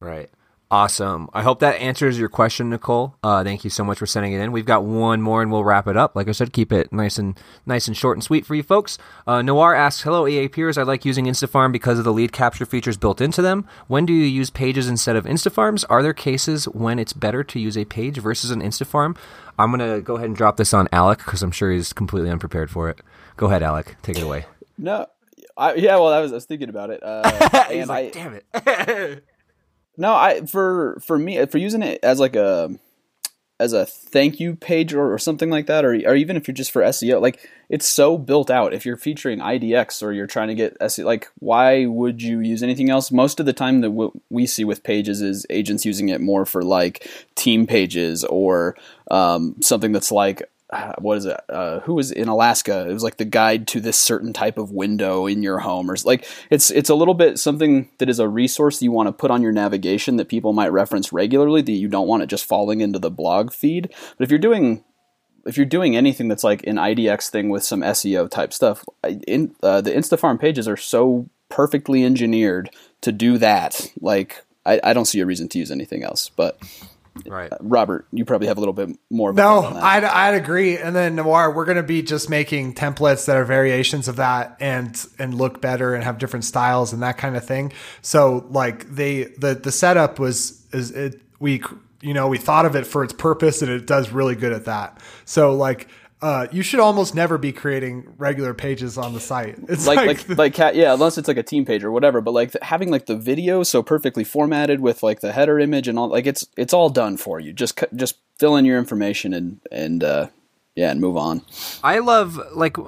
Right. 0.00 0.30
Awesome. 0.74 1.30
I 1.32 1.42
hope 1.42 1.60
that 1.60 1.80
answers 1.80 2.18
your 2.18 2.28
question, 2.28 2.68
Nicole. 2.68 3.14
Uh, 3.22 3.44
thank 3.44 3.62
you 3.62 3.70
so 3.70 3.84
much 3.84 3.96
for 3.96 4.06
sending 4.06 4.32
it 4.32 4.40
in. 4.40 4.50
We've 4.50 4.66
got 4.66 4.84
one 4.84 5.22
more, 5.22 5.40
and 5.40 5.52
we'll 5.52 5.62
wrap 5.62 5.86
it 5.86 5.96
up. 5.96 6.16
Like 6.16 6.26
I 6.26 6.32
said, 6.32 6.52
keep 6.52 6.72
it 6.72 6.92
nice 6.92 7.16
and 7.16 7.38
nice 7.64 7.86
and 7.86 7.96
short 7.96 8.16
and 8.16 8.24
sweet 8.24 8.44
for 8.44 8.56
you 8.56 8.64
folks. 8.64 8.98
Uh, 9.24 9.40
Noir 9.40 9.72
asks, 9.72 10.02
"Hello, 10.02 10.24
EAPers. 10.24 10.76
I 10.76 10.82
like 10.82 11.04
using 11.04 11.26
Instafarm 11.26 11.70
because 11.70 12.00
of 12.00 12.04
the 12.04 12.12
lead 12.12 12.32
capture 12.32 12.66
features 12.66 12.96
built 12.96 13.20
into 13.20 13.40
them. 13.40 13.68
When 13.86 14.04
do 14.04 14.12
you 14.12 14.24
use 14.24 14.50
pages 14.50 14.88
instead 14.88 15.14
of 15.14 15.26
Instafarms? 15.26 15.84
Are 15.88 16.02
there 16.02 16.12
cases 16.12 16.64
when 16.64 16.98
it's 16.98 17.12
better 17.12 17.44
to 17.44 17.60
use 17.60 17.78
a 17.78 17.84
page 17.84 18.18
versus 18.18 18.50
an 18.50 18.60
Instafarm?" 18.60 19.16
I'm 19.56 19.70
gonna 19.70 20.00
go 20.00 20.16
ahead 20.16 20.26
and 20.26 20.36
drop 20.36 20.56
this 20.56 20.74
on 20.74 20.88
Alec 20.90 21.18
because 21.18 21.44
I'm 21.44 21.52
sure 21.52 21.70
he's 21.70 21.92
completely 21.92 22.30
unprepared 22.30 22.68
for 22.68 22.88
it. 22.90 22.98
Go 23.36 23.46
ahead, 23.46 23.62
Alec. 23.62 23.94
Take 24.02 24.18
it 24.18 24.24
away. 24.24 24.46
No, 24.76 25.06
I, 25.56 25.74
yeah. 25.74 25.94
Well, 25.94 26.08
I 26.08 26.18
was, 26.18 26.32
I 26.32 26.34
was 26.34 26.46
thinking 26.46 26.68
about 26.68 26.90
it. 26.90 27.00
Uh, 27.00 27.30
he's 27.68 27.82
and 27.82 27.88
like, 27.88 28.16
I, 28.16 28.18
"Damn 28.18 28.34
it." 28.34 29.24
No, 29.96 30.14
I 30.14 30.44
for 30.46 30.98
for 31.04 31.18
me 31.18 31.44
for 31.46 31.58
using 31.58 31.82
it 31.82 32.00
as 32.02 32.18
like 32.18 32.36
a 32.36 32.70
as 33.60 33.72
a 33.72 33.86
thank 33.86 34.40
you 34.40 34.56
page 34.56 34.92
or, 34.92 35.12
or 35.12 35.18
something 35.18 35.48
like 35.48 35.66
that, 35.66 35.84
or 35.84 35.92
or 35.92 36.14
even 36.16 36.36
if 36.36 36.48
you're 36.48 36.54
just 36.54 36.72
for 36.72 36.82
SEO, 36.82 37.20
like 37.20 37.48
it's 37.68 37.86
so 37.86 38.18
built 38.18 38.50
out. 38.50 38.74
If 38.74 38.84
you're 38.84 38.96
featuring 38.96 39.38
IDX 39.38 40.02
or 40.02 40.12
you're 40.12 40.26
trying 40.26 40.48
to 40.48 40.54
get 40.54 40.78
SEO, 40.80 41.04
like 41.04 41.28
why 41.38 41.86
would 41.86 42.20
you 42.20 42.40
use 42.40 42.62
anything 42.62 42.90
else? 42.90 43.12
Most 43.12 43.38
of 43.38 43.46
the 43.46 43.52
time 43.52 43.80
that 43.82 43.92
what 43.92 44.12
we 44.28 44.46
see 44.46 44.64
with 44.64 44.82
pages 44.82 45.22
is 45.22 45.46
agents 45.50 45.84
using 45.84 46.08
it 46.08 46.20
more 46.20 46.44
for 46.44 46.62
like 46.62 47.08
team 47.36 47.66
pages 47.66 48.24
or 48.24 48.76
um, 49.10 49.56
something 49.60 49.92
that's 49.92 50.10
like 50.10 50.42
uh, 50.74 50.92
what 50.98 51.18
is 51.18 51.24
it? 51.24 51.40
Uh, 51.48 51.80
who 51.80 51.94
was 51.94 52.10
in 52.10 52.26
Alaska? 52.26 52.88
It 52.88 52.92
was 52.92 53.04
like 53.04 53.16
the 53.16 53.24
guide 53.24 53.68
to 53.68 53.80
this 53.80 53.96
certain 53.96 54.32
type 54.32 54.58
of 54.58 54.72
window 54.72 55.26
in 55.26 55.42
your 55.42 55.60
home, 55.60 55.88
or 55.88 55.96
like 56.04 56.26
it's 56.50 56.70
it's 56.72 56.90
a 56.90 56.96
little 56.96 57.14
bit 57.14 57.38
something 57.38 57.88
that 57.98 58.08
is 58.08 58.18
a 58.18 58.28
resource 58.28 58.82
you 58.82 58.90
want 58.90 59.06
to 59.06 59.12
put 59.12 59.30
on 59.30 59.40
your 59.40 59.52
navigation 59.52 60.16
that 60.16 60.28
people 60.28 60.52
might 60.52 60.72
reference 60.72 61.12
regularly. 61.12 61.62
That 61.62 61.72
you 61.72 61.86
don't 61.88 62.08
want 62.08 62.24
it 62.24 62.26
just 62.26 62.44
falling 62.44 62.80
into 62.80 62.98
the 62.98 63.10
blog 63.10 63.52
feed. 63.52 63.88
But 64.18 64.24
if 64.24 64.30
you're 64.30 64.38
doing 64.38 64.82
if 65.46 65.56
you're 65.56 65.66
doing 65.66 65.94
anything 65.94 66.26
that's 66.26 66.44
like 66.44 66.66
an 66.66 66.76
IDX 66.76 67.30
thing 67.30 67.50
with 67.50 67.62
some 67.62 67.82
SEO 67.82 68.28
type 68.28 68.52
stuff, 68.52 68.84
in, 69.28 69.54
uh, 69.62 69.80
the 69.80 69.92
InstaFarm 69.92 70.40
pages 70.40 70.66
are 70.66 70.76
so 70.76 71.28
perfectly 71.50 72.02
engineered 72.02 72.70
to 73.02 73.12
do 73.12 73.38
that. 73.38 73.92
Like 74.00 74.44
I, 74.66 74.80
I 74.82 74.92
don't 74.92 75.04
see 75.04 75.20
a 75.20 75.26
reason 75.26 75.48
to 75.50 75.58
use 75.58 75.70
anything 75.70 76.02
else. 76.02 76.30
But 76.34 76.58
right. 77.26 77.52
Uh, 77.52 77.58
Robert, 77.60 78.06
you 78.12 78.24
probably 78.24 78.48
have 78.48 78.56
a 78.56 78.60
little 78.60 78.72
bit 78.72 78.96
more. 79.10 79.32
No, 79.32 79.62
thought 79.62 79.64
on 79.66 79.74
that. 79.74 79.84
I'd, 79.84 80.04
I'd 80.04 80.34
agree. 80.34 80.78
And 80.78 80.94
then 80.94 81.16
Noir, 81.16 81.50
we're 81.50 81.64
going 81.64 81.76
to 81.76 81.82
be 81.82 82.02
just 82.02 82.28
making 82.28 82.74
templates 82.74 83.26
that 83.26 83.36
are 83.36 83.44
variations 83.44 84.08
of 84.08 84.16
that 84.16 84.56
and 84.60 85.04
and 85.18 85.34
look 85.34 85.60
better 85.60 85.94
and 85.94 86.04
have 86.04 86.18
different 86.18 86.44
styles 86.44 86.92
and 86.92 87.02
that 87.02 87.18
kind 87.18 87.36
of 87.36 87.44
thing. 87.44 87.72
So 88.02 88.46
like 88.50 88.88
they 88.88 89.24
the 89.24 89.54
the 89.54 89.72
setup 89.72 90.18
was 90.18 90.66
is 90.72 90.90
it 90.90 91.20
we 91.38 91.62
you 92.00 92.14
know 92.14 92.28
we 92.28 92.38
thought 92.38 92.66
of 92.66 92.76
it 92.76 92.86
for 92.86 93.04
its 93.04 93.12
purpose 93.12 93.62
and 93.62 93.70
it 93.70 93.86
does 93.86 94.10
really 94.10 94.34
good 94.34 94.52
at 94.52 94.64
that. 94.66 94.98
So 95.24 95.54
like. 95.54 95.88
Uh, 96.24 96.46
you 96.50 96.62
should 96.62 96.80
almost 96.80 97.14
never 97.14 97.36
be 97.36 97.52
creating 97.52 98.14
regular 98.16 98.54
pages 98.54 98.96
on 98.96 99.12
the 99.12 99.20
site. 99.20 99.58
It's 99.68 99.86
like 99.86 99.98
like, 100.06 100.26
like 100.26 100.38
like 100.38 100.54
cat 100.54 100.74
yeah 100.74 100.94
unless 100.94 101.18
it's 101.18 101.28
like 101.28 101.36
a 101.36 101.42
team 101.42 101.66
page 101.66 101.84
or 101.84 101.90
whatever 101.92 102.22
but 102.22 102.30
like 102.30 102.52
th- 102.52 102.64
having 102.64 102.90
like 102.90 103.04
the 103.04 103.16
video 103.16 103.62
so 103.62 103.82
perfectly 103.82 104.24
formatted 104.24 104.80
with 104.80 105.02
like 105.02 105.20
the 105.20 105.32
header 105.32 105.58
image 105.58 105.86
and 105.86 105.98
all 105.98 106.08
like 106.08 106.26
it's 106.26 106.46
it's 106.56 106.72
all 106.72 106.88
done 106.88 107.18
for 107.18 107.40
you 107.40 107.52
just 107.52 107.76
cu- 107.76 107.94
just 107.94 108.16
fill 108.38 108.56
in 108.56 108.64
your 108.64 108.78
information 108.78 109.34
and 109.34 109.60
and 109.70 110.02
uh 110.02 110.28
yeah 110.74 110.90
and 110.90 111.00
move 111.00 111.16
on 111.18 111.42
I 111.82 111.98
love 111.98 112.40
like 112.54 112.78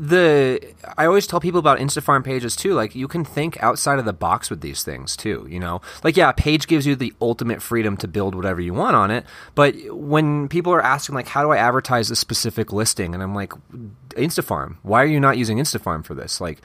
the 0.00 0.60
I 0.96 1.04
always 1.06 1.26
tell 1.26 1.40
people 1.40 1.60
about 1.60 1.78
Instafarm 1.78 2.24
pages 2.24 2.56
too. 2.56 2.72
Like 2.72 2.94
you 2.94 3.06
can 3.06 3.24
think 3.24 3.62
outside 3.62 3.98
of 3.98 4.06
the 4.06 4.12
box 4.12 4.48
with 4.48 4.62
these 4.62 4.82
things 4.82 5.16
too. 5.16 5.46
You 5.48 5.60
know, 5.60 5.82
like 6.02 6.16
yeah, 6.16 6.30
a 6.30 6.32
page 6.32 6.66
gives 6.66 6.86
you 6.86 6.96
the 6.96 7.12
ultimate 7.20 7.60
freedom 7.60 7.96
to 7.98 8.08
build 8.08 8.34
whatever 8.34 8.60
you 8.60 8.72
want 8.72 8.96
on 8.96 9.10
it. 9.10 9.26
But 9.54 9.74
when 9.90 10.48
people 10.48 10.72
are 10.72 10.82
asking 10.82 11.14
like, 11.14 11.28
how 11.28 11.42
do 11.42 11.50
I 11.50 11.58
advertise 11.58 12.10
a 12.10 12.16
specific 12.16 12.72
listing, 12.72 13.12
and 13.14 13.22
I'm 13.22 13.34
like, 13.34 13.52
Instafarm. 14.10 14.76
Why 14.82 15.02
are 15.02 15.06
you 15.06 15.20
not 15.20 15.36
using 15.38 15.58
Instafarm 15.58 16.04
for 16.04 16.14
this? 16.14 16.40
Like. 16.40 16.60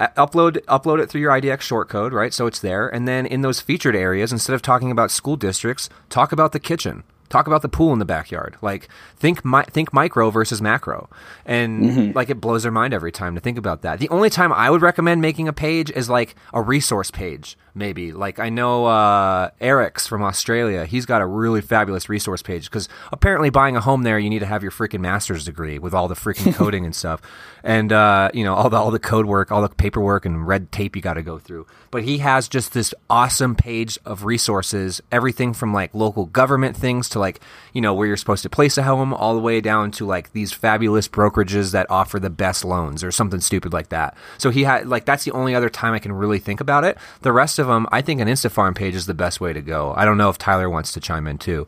uh, 0.00 0.08
Upload 0.16 0.58
upload 0.66 1.02
it 1.02 1.10
through 1.10 1.20
your 1.20 1.32
IDX 1.32 1.58
shortcode, 1.66 2.12
right? 2.12 2.32
So 2.32 2.46
it's 2.46 2.60
there, 2.60 2.88
and 2.88 3.06
then 3.08 3.26
in 3.26 3.42
those 3.42 3.60
featured 3.60 3.96
areas, 3.96 4.32
instead 4.32 4.54
of 4.54 4.62
talking 4.62 4.90
about 4.92 5.10
school 5.10 5.36
districts, 5.36 5.90
talk 6.08 6.30
about 6.30 6.52
the 6.52 6.60
kitchen, 6.60 7.02
talk 7.28 7.46
about 7.46 7.62
the 7.62 7.68
pool 7.68 7.92
in 7.92 7.98
the 7.98 8.04
backyard. 8.04 8.56
Like 8.62 8.88
think 9.16 9.44
mi- 9.44 9.64
think 9.64 9.92
micro 9.92 10.30
versus 10.30 10.60
macro, 10.60 11.08
and 11.44 11.84
mm-hmm. 11.84 12.16
like 12.16 12.30
it 12.30 12.40
blows 12.40 12.62
their 12.62 12.72
mind 12.72 12.94
every 12.94 13.12
time 13.12 13.34
to 13.34 13.40
think 13.40 13.58
about 13.58 13.82
that. 13.82 13.98
The 13.98 14.08
only 14.08 14.30
time 14.30 14.52
I 14.52 14.70
would 14.70 14.82
recommend 14.82 15.20
making 15.20 15.48
a 15.48 15.52
page 15.52 15.90
is 15.90 16.08
like 16.08 16.34
a 16.52 16.62
resource 16.62 17.10
page, 17.10 17.56
maybe. 17.78 18.12
Like 18.12 18.38
I 18.38 18.48
know 18.48 18.86
uh, 18.86 19.50
Eric's 19.60 20.06
from 20.06 20.22
Australia. 20.22 20.84
He's 20.84 21.06
got 21.06 21.22
a 21.22 21.26
really 21.26 21.60
fabulous 21.60 22.08
resource 22.08 22.42
page 22.42 22.64
because 22.64 22.88
apparently 23.12 23.50
buying 23.50 23.76
a 23.76 23.80
home 23.80 24.02
there, 24.02 24.18
you 24.18 24.28
need 24.28 24.40
to 24.40 24.46
have 24.46 24.62
your 24.62 24.72
freaking 24.72 25.00
master's 25.00 25.44
degree 25.44 25.78
with 25.78 25.94
all 25.94 26.08
the 26.08 26.14
freaking 26.14 26.54
coding 26.56 26.84
and 26.84 26.94
stuff, 26.94 27.22
and 27.62 27.92
uh, 27.92 28.30
you 28.34 28.44
know 28.44 28.54
all 28.54 28.68
the 28.68 28.76
all 28.76 28.90
the 28.90 28.98
code 28.98 29.26
work, 29.26 29.50
all 29.52 29.62
the 29.62 29.68
paperwork 29.68 30.26
and 30.26 30.46
red 30.46 30.70
tape 30.72 30.96
you 30.96 31.02
got 31.02 31.14
to 31.14 31.22
go 31.22 31.38
through. 31.38 31.66
But 31.90 32.02
he 32.02 32.18
has 32.18 32.48
just 32.48 32.72
this 32.72 32.92
awesome 33.08 33.54
page 33.54 33.98
of 34.04 34.24
resources, 34.24 35.00
everything 35.10 35.54
from 35.54 35.72
like 35.72 35.94
local 35.94 36.26
government 36.26 36.76
things 36.76 37.08
to 37.10 37.18
like 37.18 37.40
you 37.72 37.80
know 37.80 37.94
where 37.94 38.06
you're 38.06 38.16
supposed 38.16 38.42
to 38.42 38.50
place 38.50 38.76
a 38.76 38.82
home, 38.82 39.14
all 39.14 39.34
the 39.34 39.40
way 39.40 39.60
down 39.60 39.90
to 39.92 40.04
like 40.04 40.32
these 40.32 40.52
fabulous 40.52 41.08
brokerages 41.08 41.72
that 41.72 41.88
offer 41.88 42.18
the 42.18 42.30
best 42.30 42.64
loans 42.64 43.04
or 43.04 43.12
something 43.12 43.40
stupid 43.40 43.72
like 43.72 43.88
that. 43.90 44.16
So 44.36 44.50
he 44.50 44.64
had 44.64 44.88
like 44.88 45.04
that's 45.04 45.24
the 45.24 45.32
only 45.32 45.54
other 45.54 45.70
time 45.70 45.94
I 45.94 46.00
can 46.00 46.12
really 46.12 46.40
think 46.40 46.60
about 46.60 46.84
it. 46.84 46.98
The 47.22 47.32
rest 47.32 47.58
of 47.58 47.67
them, 47.68 47.86
I 47.92 48.02
think 48.02 48.20
an 48.20 48.28
Instafarm 48.28 48.74
page 48.74 48.94
is 48.94 49.06
the 49.06 49.14
best 49.14 49.40
way 49.40 49.52
to 49.52 49.62
go. 49.62 49.94
I 49.96 50.04
don't 50.04 50.18
know 50.18 50.28
if 50.28 50.38
Tyler 50.38 50.68
wants 50.68 50.92
to 50.92 51.00
chime 51.00 51.26
in 51.26 51.38
too. 51.38 51.66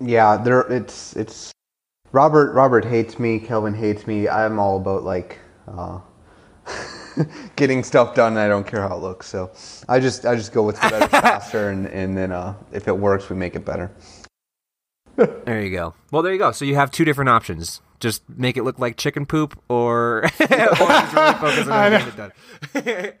Yeah, 0.00 0.36
there 0.36 0.60
it's 0.72 1.14
it's 1.16 1.52
Robert 2.12 2.52
Robert 2.52 2.84
hates 2.84 3.18
me, 3.18 3.38
Kelvin 3.40 3.74
hates 3.74 4.06
me. 4.06 4.28
I'm 4.28 4.58
all 4.58 4.76
about 4.76 5.02
like 5.02 5.38
uh, 5.66 6.00
getting 7.56 7.82
stuff 7.82 8.14
done. 8.14 8.36
I 8.36 8.48
don't 8.48 8.66
care 8.66 8.80
how 8.80 8.96
it 8.96 9.00
looks. 9.00 9.26
So 9.26 9.50
I 9.88 10.00
just 10.00 10.24
I 10.26 10.36
just 10.36 10.52
go 10.52 10.62
with 10.62 10.78
whatever's 10.82 11.08
faster, 11.10 11.70
and 11.70 11.86
and 11.86 12.16
then 12.16 12.32
uh, 12.32 12.54
if 12.72 12.88
it 12.88 12.96
works, 12.96 13.28
we 13.28 13.36
make 13.36 13.56
it 13.56 13.64
better. 13.64 13.90
There 15.16 15.62
you 15.62 15.70
go. 15.70 15.94
Well, 16.10 16.22
there 16.22 16.32
you 16.32 16.40
go. 16.40 16.50
So 16.50 16.64
you 16.64 16.74
have 16.74 16.90
two 16.90 17.04
different 17.04 17.28
options. 17.28 17.80
Just 18.00 18.28
make 18.28 18.56
it 18.56 18.64
look 18.64 18.80
like 18.80 18.96
chicken 18.96 19.26
poop, 19.26 19.56
or, 19.68 20.24
or 20.24 20.28
just 20.28 20.50
really 20.50 21.34
focus 21.34 21.68
on 21.68 21.90
getting 21.92 22.08
it 22.08 22.16
done. 22.16 23.12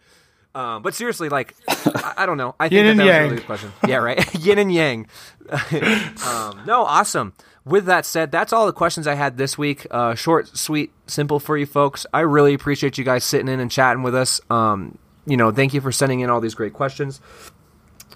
Um, 0.54 0.82
but 0.82 0.94
seriously, 0.94 1.28
like, 1.28 1.54
I, 1.68 2.14
I 2.18 2.26
don't 2.26 2.36
know. 2.36 2.54
I 2.60 2.68
think 2.68 2.86
that 2.86 2.96
that 2.96 3.04
was 3.04 3.14
a 3.14 3.20
really 3.20 3.36
good 3.36 3.46
question. 3.46 3.72
Yeah, 3.86 3.96
right. 3.96 4.34
Yin 4.38 4.58
and 4.58 4.72
yang. 4.72 5.06
um, 6.26 6.62
no, 6.66 6.84
awesome. 6.86 7.34
With 7.64 7.86
that 7.86 8.06
said, 8.06 8.30
that's 8.30 8.52
all 8.52 8.66
the 8.66 8.72
questions 8.72 9.06
I 9.06 9.14
had 9.14 9.36
this 9.36 9.56
week. 9.56 9.86
Uh, 9.90 10.14
short, 10.14 10.48
sweet, 10.56 10.92
simple 11.06 11.40
for 11.40 11.56
you 11.56 11.66
folks. 11.66 12.06
I 12.12 12.20
really 12.20 12.54
appreciate 12.54 12.98
you 12.98 13.04
guys 13.04 13.24
sitting 13.24 13.48
in 13.48 13.58
and 13.58 13.70
chatting 13.70 14.02
with 14.02 14.14
us. 14.14 14.40
Um, 14.50 14.98
you 15.26 15.36
know, 15.36 15.50
thank 15.50 15.72
you 15.72 15.80
for 15.80 15.90
sending 15.90 16.20
in 16.20 16.30
all 16.30 16.40
these 16.40 16.54
great 16.54 16.74
questions. 16.74 17.20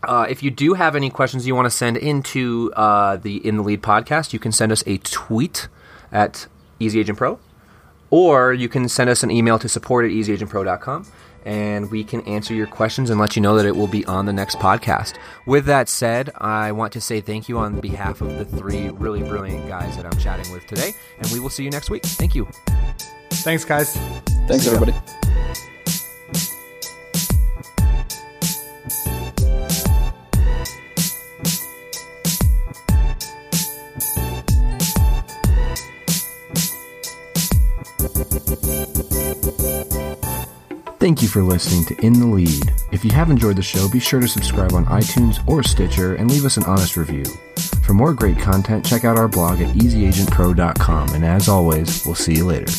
Uh, 0.02 0.26
if 0.28 0.42
you 0.42 0.50
do 0.50 0.74
have 0.74 0.94
any 0.94 1.10
questions 1.10 1.46
you 1.46 1.54
want 1.54 1.66
to 1.66 1.70
send 1.70 1.96
into 1.96 2.72
uh, 2.76 3.16
the 3.16 3.44
In 3.44 3.56
the 3.56 3.62
Lead 3.62 3.82
podcast, 3.82 4.32
you 4.32 4.38
can 4.38 4.52
send 4.52 4.70
us 4.70 4.84
a 4.86 4.98
tweet 4.98 5.68
at 6.12 6.46
Easy 6.78 7.00
Agent 7.00 7.18
Pro, 7.18 7.40
or 8.10 8.52
you 8.52 8.68
can 8.68 8.88
send 8.88 9.10
us 9.10 9.22
an 9.22 9.30
email 9.30 9.58
to 9.58 9.68
support 9.68 10.04
at 10.04 10.12
easyagentpro.com 10.12 11.06
and 11.48 11.90
we 11.90 12.04
can 12.04 12.20
answer 12.28 12.52
your 12.52 12.66
questions 12.66 13.08
and 13.08 13.18
let 13.18 13.34
you 13.34 13.40
know 13.40 13.56
that 13.56 13.64
it 13.64 13.74
will 13.74 13.86
be 13.86 14.04
on 14.04 14.26
the 14.26 14.32
next 14.34 14.58
podcast. 14.58 15.14
With 15.46 15.64
that 15.64 15.88
said, 15.88 16.30
I 16.36 16.72
want 16.72 16.92
to 16.92 17.00
say 17.00 17.22
thank 17.22 17.48
you 17.48 17.56
on 17.56 17.80
behalf 17.80 18.20
of 18.20 18.36
the 18.36 18.44
three 18.44 18.90
really 18.90 19.22
brilliant 19.22 19.66
guys 19.66 19.96
that 19.96 20.04
I'm 20.04 20.18
chatting 20.18 20.52
with 20.52 20.66
today, 20.66 20.92
and 21.18 21.32
we 21.32 21.40
will 21.40 21.48
see 21.48 21.64
you 21.64 21.70
next 21.70 21.88
week. 21.88 22.02
Thank 22.04 22.34
you. 22.34 22.46
Thanks, 23.30 23.64
guys. 23.64 23.96
Thanks, 24.46 24.66
everybody. 24.66 24.94
Thank 41.08 41.22
you 41.22 41.28
for 41.28 41.42
listening 41.42 41.86
to 41.86 42.04
In 42.04 42.12
the 42.20 42.26
Lead. 42.26 42.70
If 42.92 43.02
you 43.02 43.10
have 43.12 43.30
enjoyed 43.30 43.56
the 43.56 43.62
show, 43.62 43.88
be 43.88 43.98
sure 43.98 44.20
to 44.20 44.28
subscribe 44.28 44.74
on 44.74 44.84
iTunes 44.84 45.42
or 45.48 45.62
Stitcher 45.62 46.16
and 46.16 46.30
leave 46.30 46.44
us 46.44 46.58
an 46.58 46.64
honest 46.64 46.98
review. 46.98 47.24
For 47.82 47.94
more 47.94 48.12
great 48.12 48.38
content, 48.38 48.84
check 48.84 49.06
out 49.06 49.16
our 49.16 49.26
blog 49.26 49.62
at 49.62 49.74
easyagentpro.com. 49.74 51.14
And 51.14 51.24
as 51.24 51.48
always, 51.48 52.04
we'll 52.04 52.14
see 52.14 52.34
you 52.34 52.44
later. 52.44 52.70